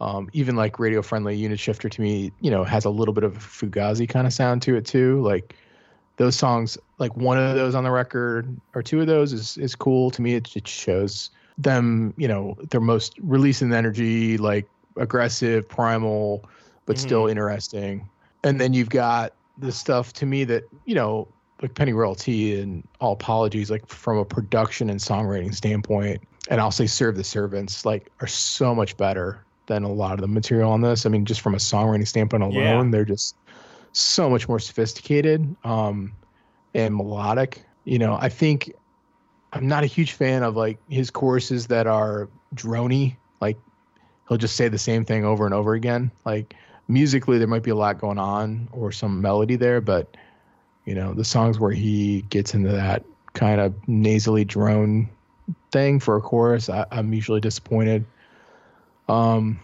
[0.00, 3.24] um even like radio friendly unit shifter to me you know has a little bit
[3.24, 5.56] of a Fugazi kind of sound to it too like
[6.16, 9.74] those songs like one of those on the record or two of those is is
[9.74, 10.10] cool.
[10.12, 15.68] To me it, it shows them you know their most releasing the energy like aggressive
[15.68, 16.44] primal
[16.86, 17.06] but mm-hmm.
[17.06, 18.08] still interesting.
[18.42, 21.28] And then you've got the stuff to me that you know
[21.62, 26.70] like Pennyroyal Tea and all apologies like from a production and songwriting standpoint and i'll
[26.72, 30.70] say serve the servants like are so much better than a lot of the material
[30.70, 31.06] on this.
[31.06, 32.90] I mean just from a songwriting standpoint alone Yeah.
[32.90, 33.36] they're just
[33.94, 36.12] so much more sophisticated um
[36.74, 37.64] and melodic.
[37.84, 38.72] You know i think
[39.52, 43.16] i'm not a huge fan of like his choruses that are drony.
[43.40, 43.56] Like
[44.28, 46.10] he'll just say the same thing over and over again.
[46.24, 46.54] Like
[46.88, 50.16] musically there might be a lot going on or some melody there but
[50.84, 53.02] you know the songs where he gets into that
[53.32, 55.08] kind of nasally drone
[55.72, 58.04] thing for a chorus I, i'm usually disappointed.
[59.08, 59.60] Um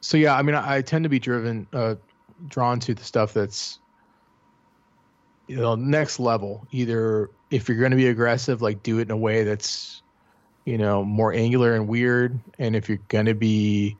[0.00, 1.96] so yeah i mean i, I tend to be driven uh
[2.48, 3.78] drawn to the stuff that's
[5.46, 6.66] you know next level.
[6.70, 10.02] Either if you're going to be aggressive like do it in a way that's
[10.64, 12.38] you know more angular and weird.
[12.58, 13.96] And if you're going to be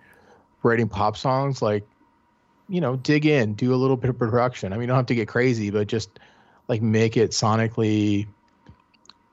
[0.62, 1.86] writing pop songs like
[2.68, 4.72] you know dig in do a little bit of production.
[4.72, 6.18] I mean you don't have to get crazy but just
[6.68, 8.26] like make it sonically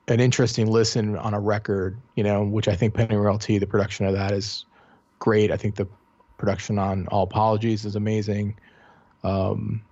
[0.08, 4.06] an interesting listen on a record you know which i think Pennyroyal Tea the production
[4.06, 4.64] of that is
[5.20, 5.52] great.
[5.52, 5.86] I think the
[6.36, 8.56] production on all apologies is amazing
[9.24, 9.82] um,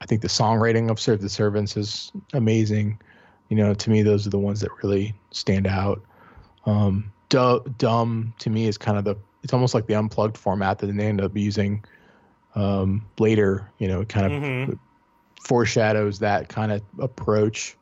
[0.00, 3.00] I think the songwriting of Serve the Servants is amazing.
[3.48, 6.00] You know, to me, those are the ones that really stand out.
[6.66, 10.78] Um, Du- Dumb to me is kind of the, it's almost like the unplugged format
[10.78, 11.84] that they end up using
[12.54, 13.70] um, later.
[13.78, 14.78] You know, it kind of Mhm.
[15.42, 17.76] foreshadows that kind of approach.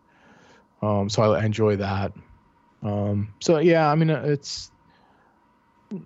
[0.83, 2.13] Um, so I enjoy that.
[2.83, 4.71] Um, so yeah, I mean, it's,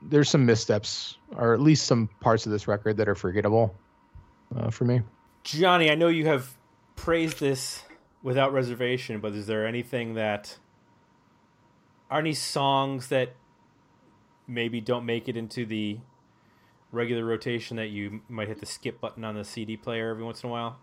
[0.02, 3.74] there's some missteps, or at least some parts of this record that are forgettable
[4.56, 5.02] uh, for me.
[5.44, 6.56] Johnny, I know you have
[6.96, 7.82] praised this
[8.22, 10.58] without reservation, but is there anything that
[12.10, 13.34] are any songs that
[14.46, 15.98] maybe don't make it into the
[16.92, 20.42] regular rotation that you might hit the skip button on the CD player every once
[20.42, 20.78] in a while?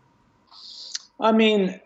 [1.20, 1.80] I mean,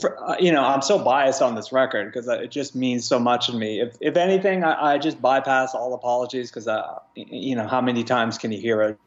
[0.00, 3.18] for, uh, you know, I'm so biased on this record because it just means so
[3.18, 3.80] much to me.
[3.80, 8.02] If, if anything, I, I just bypass all apologies because, uh, you know, how many
[8.02, 8.98] times can you hear it?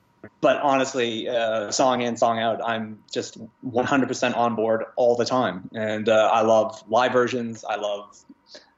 [0.41, 5.69] But honestly, uh, song in, song out, I'm just 100% on board all the time.
[5.73, 7.63] And uh, I love live versions.
[7.63, 8.17] I love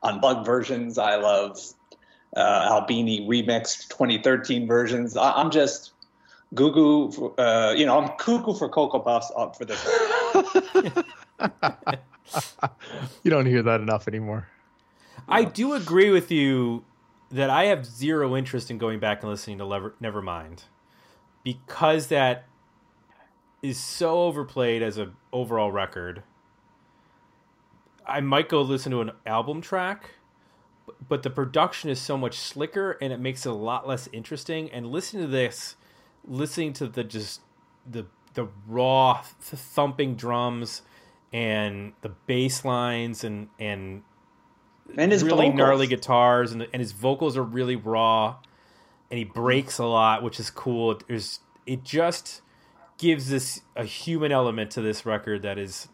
[0.03, 0.97] unplugged versions.
[0.97, 1.59] I love
[2.35, 5.17] uh, Albini remixed 2013 versions.
[5.17, 5.91] I, am just
[6.53, 7.33] goo goo.
[7.37, 9.83] Uh, you know, I'm cuckoo for Cocoa Puffs up for this.
[13.23, 14.47] you don't hear that enough anymore.
[15.27, 16.83] I do agree with you
[17.31, 20.63] that I have zero interest in going back and listening to Lever- Nevermind
[21.43, 22.45] because that
[23.61, 26.23] is so overplayed as an overall record.
[28.05, 30.11] I might go listen to an album track,
[31.07, 34.71] but the production is so much slicker and it makes it a lot less interesting.
[34.71, 35.75] And listening to this,
[36.25, 37.41] listening to the just
[37.89, 40.81] the the raw thumping drums
[41.33, 44.03] and the bass lines and and
[44.97, 45.57] and his really vocals.
[45.57, 48.35] gnarly guitars and, and his vocals are really raw
[49.11, 50.99] and he breaks a lot which is cool.
[51.07, 52.41] There's, it just
[52.97, 55.89] gives this a human element to this record that is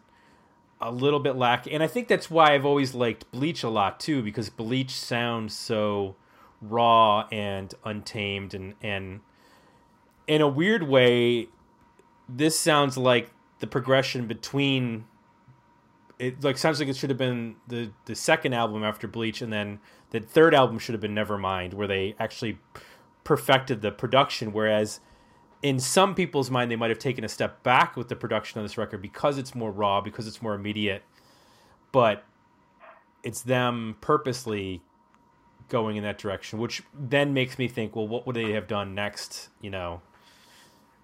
[0.80, 3.98] a little bit lacking and i think that's why i've always liked Bleach a lot
[3.98, 6.14] too because Bleach sounds so
[6.60, 9.20] raw and untamed and and
[10.28, 11.48] in a weird way
[12.28, 15.04] this sounds like the progression between
[16.18, 19.52] it like sounds like it should have been the the second album after Bleach, and
[19.52, 19.78] then
[20.10, 22.58] the third album should have been Nevermind, where they actually
[23.28, 24.54] perfected the production.
[24.54, 25.00] Whereas
[25.62, 28.64] in some people's mind, they might have taken a step back with the production of
[28.64, 31.02] this record because it's more raw, because it's more immediate.
[31.92, 32.24] But
[33.22, 34.80] it's them purposely
[35.68, 38.94] going in that direction, which then makes me think, well, what would they have done
[38.94, 39.50] next?
[39.60, 40.00] You know,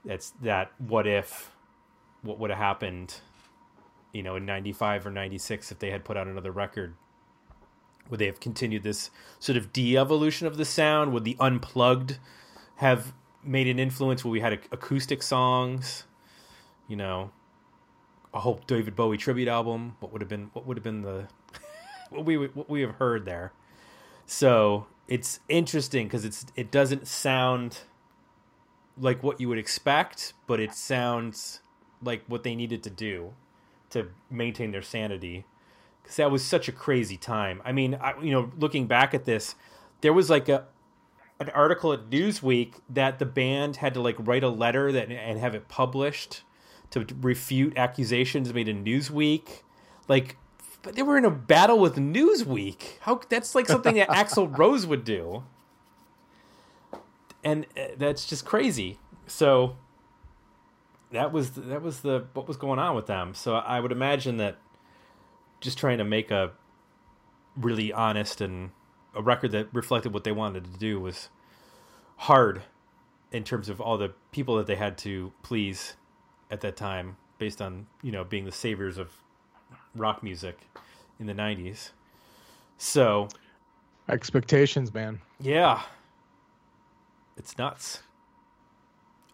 [0.07, 1.51] it's that what if,
[2.22, 3.16] what would have happened?
[4.14, 6.95] you know, in 95 or 96 if they had put out another record?
[8.11, 11.12] Would they have continued this sort of de evolution of the sound?
[11.12, 12.18] Would the unplugged
[12.76, 16.05] have made an influence where we had acoustic songs?
[16.86, 17.30] You know,
[18.32, 19.96] a whole David Bowie tribute album.
[20.00, 21.28] What would have been what would have been the
[22.11, 23.52] what we what we have heard there?
[24.26, 27.80] So it's interesting because it's it doesn't sound
[28.98, 31.61] like what you would expect, but it sounds
[32.02, 33.32] like what they needed to do
[33.90, 35.46] to maintain their sanity
[36.05, 37.62] because that was such a crazy time.
[37.64, 39.55] I mean, I, you know, looking back at this,
[40.02, 40.66] there was like a
[41.40, 45.38] an article at Newsweek that the band had to like write a letter that and
[45.38, 46.42] have it published
[46.90, 49.62] to refute accusations made in Newsweek.
[50.07, 50.36] Like,
[50.82, 52.98] but they were in a battle with Newsweek.
[53.00, 55.42] How that's like something that Axl Rose would do,
[57.42, 58.98] and uh, that's just crazy.
[59.26, 59.76] So
[61.12, 63.32] that was that was the what was going on with them.
[63.32, 64.59] So I would imagine that
[65.64, 66.52] just trying to make a
[67.56, 68.70] really honest and
[69.14, 71.30] a record that reflected what they wanted to do was
[72.16, 72.62] hard
[73.32, 75.94] in terms of all the people that they had to please
[76.50, 79.10] at that time based on you know being the saviors of
[79.94, 80.58] rock music
[81.18, 81.90] in the 90s
[82.76, 83.28] so
[84.08, 85.20] expectations man.
[85.40, 85.82] yeah.
[87.36, 88.02] It's nuts.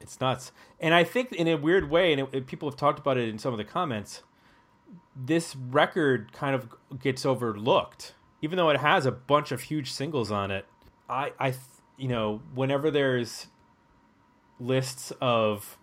[0.01, 0.53] It's nuts.
[0.79, 3.39] And I think in a weird way, and it, people have talked about it in
[3.39, 4.23] some of the comments,
[5.23, 6.69] this record kind of
[7.01, 10.67] gets overlooked, even though it has a bunch of huge singles on it.
[11.09, 11.55] I, I,
[11.97, 13.49] you know, whenever there's
[14.59, 15.79] lists of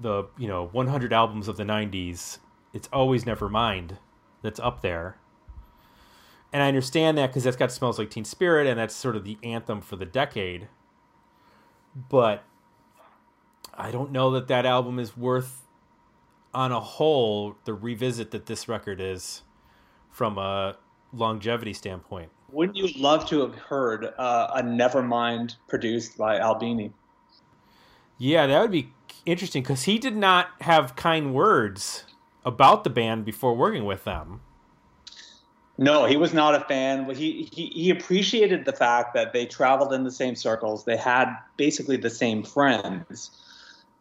[0.00, 2.38] the you know 100 albums of the 90s,
[2.72, 3.98] it's always Nevermind
[4.42, 5.16] that's up there.
[6.52, 9.24] And I understand that because that's got smells like Teen Spirit, and that's sort of
[9.24, 10.68] the anthem for the decade.
[12.08, 12.44] But
[13.76, 15.63] I don't know that that album is worth,
[16.54, 19.42] on a whole, the revisit that this record is
[20.10, 20.76] from a
[21.12, 22.30] longevity standpoint.
[22.50, 26.92] Wouldn't you love to have heard uh, a Nevermind produced by Albini?
[28.18, 28.92] Yeah, that would be
[29.26, 32.04] interesting because he did not have kind words
[32.44, 34.40] about the band before working with them.
[35.76, 37.12] No, he was not a fan.
[37.12, 40.84] He, he he appreciated the fact that they traveled in the same circles.
[40.84, 43.30] They had basically the same friends.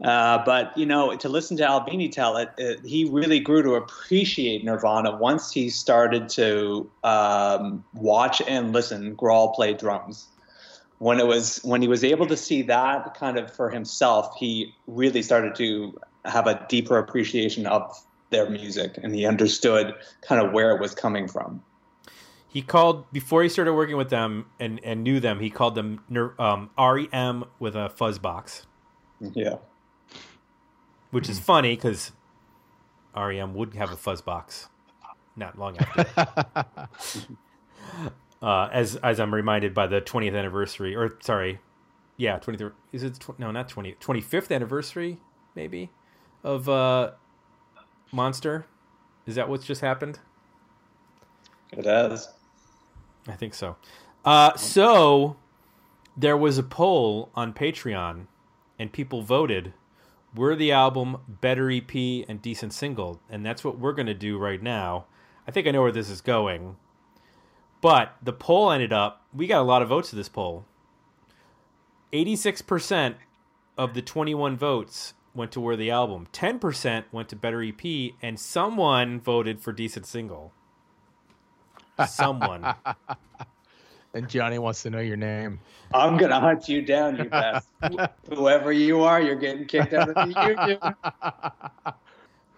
[0.04, 3.76] Uh, but you know, to listen to Albini tell it, it, he really grew to
[3.76, 10.28] appreciate Nirvana once he started to um, watch and listen Grohl play drums.
[10.98, 14.74] When it was when he was able to see that kind of for himself, he
[14.88, 20.54] really started to have a deeper appreciation of their music, and he understood kind of
[20.54, 21.62] where it was coming from.
[22.48, 25.40] He called before he started working with them and, and knew them.
[25.40, 26.04] He called them
[26.40, 28.66] um, REM with a fuzz box.
[29.20, 29.56] Yeah,
[31.14, 32.12] which is funny because
[33.16, 34.70] REM would have a fuzz box
[35.36, 36.88] not long after.
[38.42, 41.60] uh, as as I'm reminded by the 20th anniversary, or sorry,
[42.18, 42.74] yeah, 23rd.
[42.92, 45.20] Is it tw- no, not 20, 25th anniversary
[45.56, 45.92] maybe
[46.44, 47.12] of uh,
[48.12, 48.66] Monster?
[49.26, 50.20] Is that what's just happened?
[51.72, 52.30] It has.
[53.28, 53.78] I think so.
[54.26, 55.38] Uh, so
[56.16, 58.28] there was a poll on Patreon,
[58.78, 59.74] and people voted
[60.36, 61.94] worthy album, better EP,
[62.28, 65.06] and decent single, and that's what we're gonna do right now.
[65.48, 66.78] I think I know where this is going,
[67.82, 69.26] but the poll ended up.
[69.34, 70.66] We got a lot of votes to this poll.
[72.12, 73.18] Eighty-six percent
[73.78, 76.28] of the twenty-one votes went to worthy album.
[76.32, 80.54] Ten percent went to better EP, and someone voted for decent single.
[82.08, 82.74] Someone.
[84.14, 85.60] And Johnny wants to know your name.
[85.94, 88.10] I'm gonna hunt you down, you bastard.
[88.30, 91.94] Whoever you are, you're getting kicked out of the union.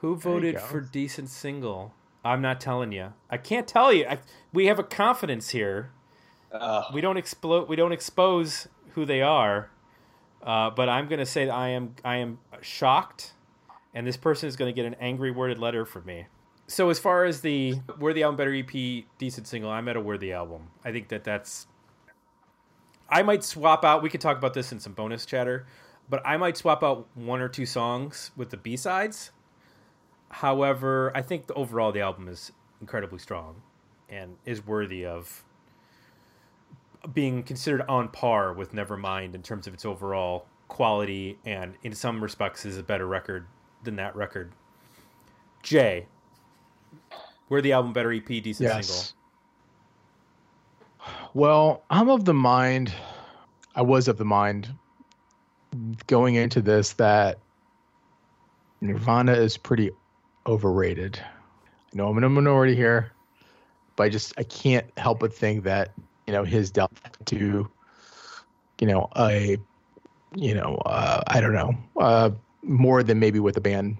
[0.01, 1.93] Who voted for decent single?
[2.23, 3.13] I'm not telling you.
[3.29, 4.05] I can't tell you.
[4.07, 4.19] I,
[4.51, 5.91] we have a confidence here.
[6.51, 7.69] Uh, we don't explode.
[7.69, 9.69] We don't expose who they are.
[10.43, 11.95] Uh, but I'm going to say that I am.
[12.03, 13.33] I am shocked,
[13.93, 16.27] and this person is going to get an angry worded letter from me.
[16.67, 20.33] So as far as the worthy album, better EP, decent single, I'm at a worthy
[20.33, 20.69] album.
[20.83, 21.67] I think that that's
[23.09, 24.01] I might swap out.
[24.01, 25.67] We could talk about this in some bonus chatter,
[26.09, 29.31] but I might swap out one or two songs with the B sides.
[30.29, 32.51] However, I think the, overall the album is
[32.81, 33.61] incredibly strong
[34.09, 35.43] and is worthy of
[37.13, 42.23] being considered on par with Nevermind in terms of its overall quality and in some
[42.23, 43.45] respects is a better record
[43.83, 44.51] than that record.
[45.61, 46.07] Jay,
[47.47, 48.87] where the album better EP decent yes.
[48.87, 49.11] single?
[51.33, 52.93] Well, I'm of the mind,
[53.75, 54.73] I was of the mind
[56.07, 57.39] going into this that
[58.81, 59.91] Nirvana is pretty
[60.47, 61.19] overrated.
[61.21, 63.11] I know I'm in a minority here,
[63.95, 65.91] but I just I can't help but think that
[66.27, 66.89] you know his death
[67.25, 67.69] to
[68.79, 69.57] you know a
[70.35, 72.31] you know uh, I don't know uh,
[72.63, 73.97] more than maybe what the band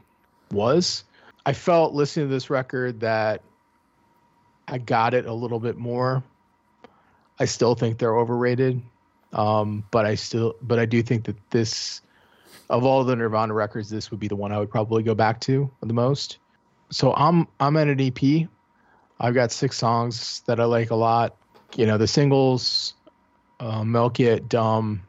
[0.51, 1.03] was.
[1.45, 3.41] I felt listening to this record that
[4.67, 6.23] I got it a little bit more
[7.39, 8.81] I still think they're overrated.
[9.33, 12.01] Um, but I still, but I do think that this,
[12.69, 15.41] of all the Nirvana records, this would be the one I would probably go back
[15.41, 16.37] to the most.
[16.89, 18.47] So I'm I'm at an EP.
[19.19, 21.35] I've got six songs that I like a lot.
[21.75, 22.93] You know, the singles,
[23.59, 25.01] uh, Milk It, Dumb,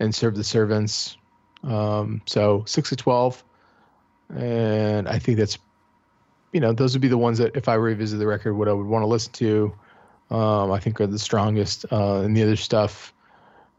[0.00, 1.16] and Serve the Servants.
[1.62, 3.44] Um, so six to twelve,
[4.36, 5.58] and I think that's,
[6.52, 8.72] you know, those would be the ones that if I revisit the record, what I
[8.72, 9.74] would want to listen to
[10.30, 11.86] um, I think are the strongest.
[11.90, 13.14] Uh, and the other stuff,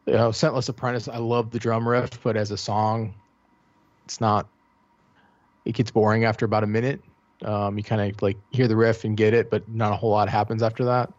[0.05, 3.13] you know, Scentless Apprentice, I love the drum riff, but as a song,
[4.05, 4.47] it's not.
[5.65, 7.01] It gets boring after about a minute.
[7.43, 10.09] Um, you kind of like hear the riff and get it, but not a whole
[10.09, 11.13] lot happens after that.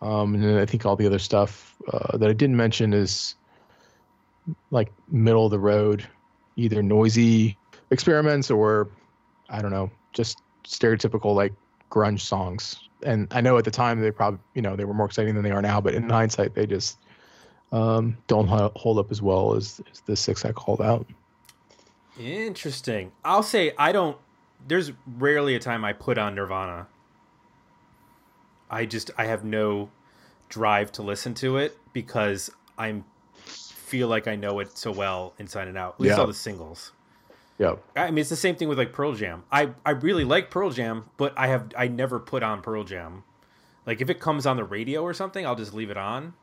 [0.00, 3.34] Um, and then I think all the other stuff uh, that I didn't mention is
[4.70, 6.06] like middle of the road,
[6.56, 7.58] either noisy
[7.94, 8.88] experiments or
[9.48, 11.52] I don't know, just stereotypical like
[11.90, 15.06] grunge songs and I know at the time they probably you know they were more
[15.06, 16.98] exciting than they are now, but in hindsight they just
[17.72, 21.06] um, don't hold up as well as, as the six I called out.
[22.18, 23.12] Interesting.
[23.24, 24.16] I'll say I don't.
[24.66, 26.86] There's rarely a time I put on Nirvana.
[28.70, 29.90] I just I have no
[30.48, 33.04] drive to listen to it because I'm
[33.44, 35.94] feel like I know it so well inside and out.
[35.94, 36.20] At least yeah.
[36.20, 36.92] all the singles.
[37.58, 37.76] Yeah.
[37.94, 39.44] I mean, it's the same thing with like Pearl Jam.
[39.50, 43.22] I I really like Pearl Jam, but I have I never put on Pearl Jam.
[43.86, 46.34] Like if it comes on the radio or something, I'll just leave it on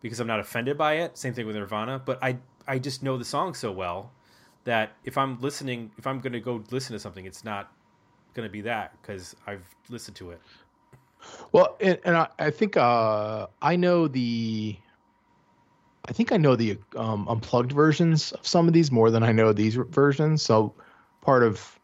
[0.00, 1.16] because I'm not offended by it.
[1.16, 4.12] Same thing with Nirvana, but I I just know the song so well
[4.64, 7.72] that if I'm listening, if I'm going to go listen to something, it's not
[8.34, 10.40] going to be that because I've listened to it.
[11.52, 14.76] Well, and, and I, I think uh, I know the
[16.06, 19.32] I think I know the um, unplugged versions of some of these more than I
[19.32, 20.42] know these versions.
[20.42, 20.74] So
[21.20, 21.78] part of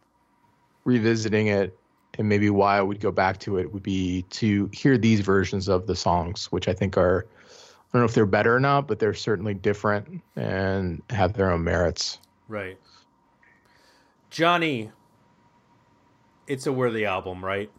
[0.85, 1.79] revisiting it
[2.19, 5.69] and maybe why I would go back to it would be to hear these versions
[5.69, 7.27] of the songs, which I think are
[7.89, 11.51] I don't know if they're better or not, but they're certainly different and have their
[11.51, 12.19] own merits.
[12.47, 12.77] Right.
[14.29, 14.91] Johnny,
[16.47, 17.71] it's a worthy album, right?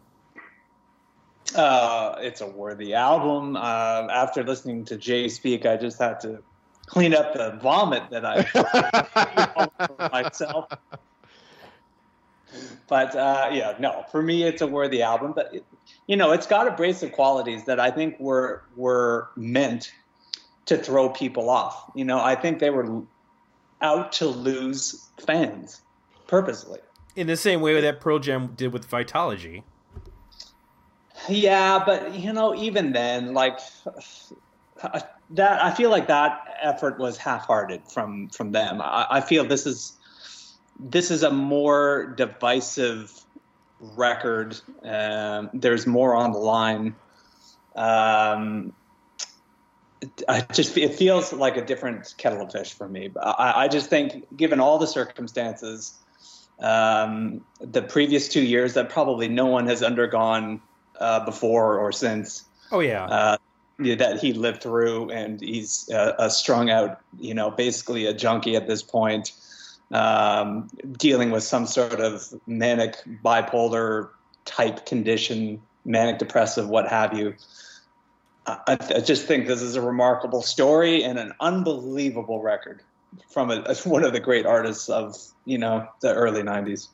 [1.54, 3.56] Uh, it's a worthy album.
[3.56, 6.42] Uh, after listening to Jay speak, I just had to
[6.86, 10.68] clean up the vomit that I myself.
[12.88, 15.32] but uh, yeah, no, for me, it's a worthy album.
[15.34, 15.64] But it,
[16.06, 19.92] you know, it's got abrasive qualities that I think were were meant
[20.66, 21.90] to throw people off.
[21.94, 23.02] You know, I think they were
[23.82, 25.82] out to lose fans
[26.26, 26.78] purposely.
[27.16, 29.64] In the same way that Pearl Jam did with Vitalogy.
[31.28, 33.58] Yeah, but you know, even then, like
[35.30, 38.80] that, I feel like that effort was half-hearted from from them.
[38.80, 39.92] I, I feel this is
[40.78, 43.24] this is a more divisive
[43.80, 44.58] record.
[44.82, 46.94] Um, there's more on the line.
[47.76, 48.72] Um,
[50.28, 53.10] I just it feels like a different kettle of fish for me.
[53.22, 55.94] I, I just think, given all the circumstances,
[56.60, 60.62] um, the previous two years that probably no one has undergone
[61.00, 62.44] uh, before or since.
[62.70, 63.04] Oh yeah.
[63.04, 63.36] Uh,
[63.78, 68.66] that he lived through, and he's uh, strung out, you know, basically a junkie at
[68.66, 69.32] this point,
[69.90, 74.10] um, dealing with some sort of manic bipolar
[74.44, 77.34] type condition, manic depressive, what have you.
[78.46, 82.82] I, I, just think this is a remarkable story and an unbelievable record
[83.28, 86.88] from a, one of the great artists of you know the early '90s.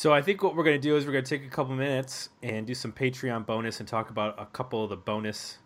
[0.00, 1.74] So I think what we're going to do is we're going to take a couple
[1.74, 5.58] minutes and do some Patreon bonus and talk about a couple of the bonus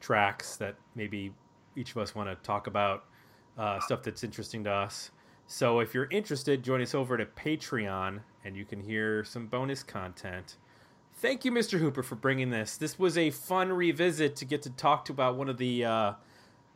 [0.00, 1.32] tracks that maybe
[1.74, 3.06] each of us want to talk about,
[3.56, 5.12] uh, stuff that's interesting to us.
[5.46, 9.82] So if you're interested, join us over at Patreon and you can hear some bonus
[9.82, 10.58] content.
[11.14, 11.78] Thank you, Mr.
[11.78, 12.76] Hooper, for bringing this.
[12.76, 16.12] This was a fun revisit to get to talk to about one of the uh,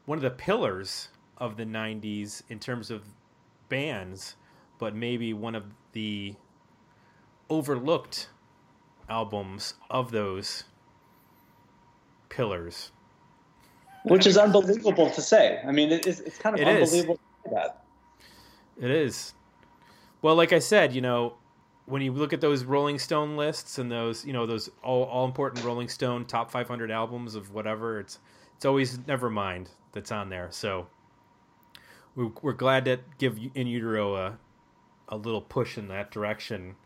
[0.06, 3.02] one of the pillars of the '90s in terms of
[3.68, 4.36] bands,
[4.78, 6.34] but maybe one of the
[7.50, 8.28] overlooked
[9.08, 10.64] albums of those
[12.28, 12.90] pillars.
[14.04, 15.62] Which is unbelievable to say.
[15.66, 17.20] I mean, it's, it's kind of it unbelievable is.
[17.44, 17.84] to say that.
[18.80, 19.34] It is.
[20.20, 21.34] Well, like I said, you know,
[21.86, 25.24] when you look at those Rolling Stone lists and those, you know, those all, all
[25.24, 28.18] important Rolling Stone top 500 albums of whatever, it's
[28.56, 30.48] it's always Nevermind that's on there.
[30.50, 30.86] So
[32.14, 34.38] we're, we're glad to give In Utero a,
[35.08, 36.76] a little push in that direction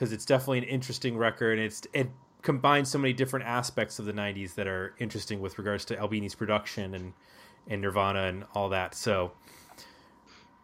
[0.00, 1.58] because it's definitely an interesting record.
[1.58, 2.08] And it's it
[2.40, 6.34] combines so many different aspects of the '90s that are interesting with regards to Albini's
[6.34, 7.12] production and
[7.68, 8.94] and Nirvana and all that.
[8.94, 9.32] So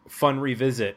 [0.09, 0.97] fun revisit.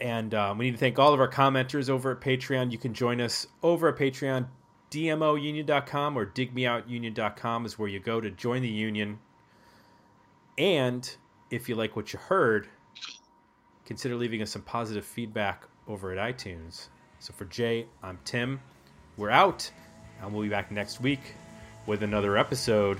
[0.00, 2.72] And um, we need to thank all of our commenters over at Patreon.
[2.72, 4.48] You can join us over at Patreon.
[4.90, 9.18] DMOunion.com or digmeoutunion.com is where you go to join the union.
[10.58, 11.08] And
[11.50, 12.68] if you like what you heard,
[13.86, 16.88] consider leaving us some positive feedback over at iTunes.
[17.18, 18.60] So for Jay, I'm Tim.
[19.16, 19.70] We're out,
[20.20, 21.34] and we'll be back next week
[21.86, 22.98] with another episode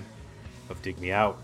[0.69, 1.39] of Dig Me Out.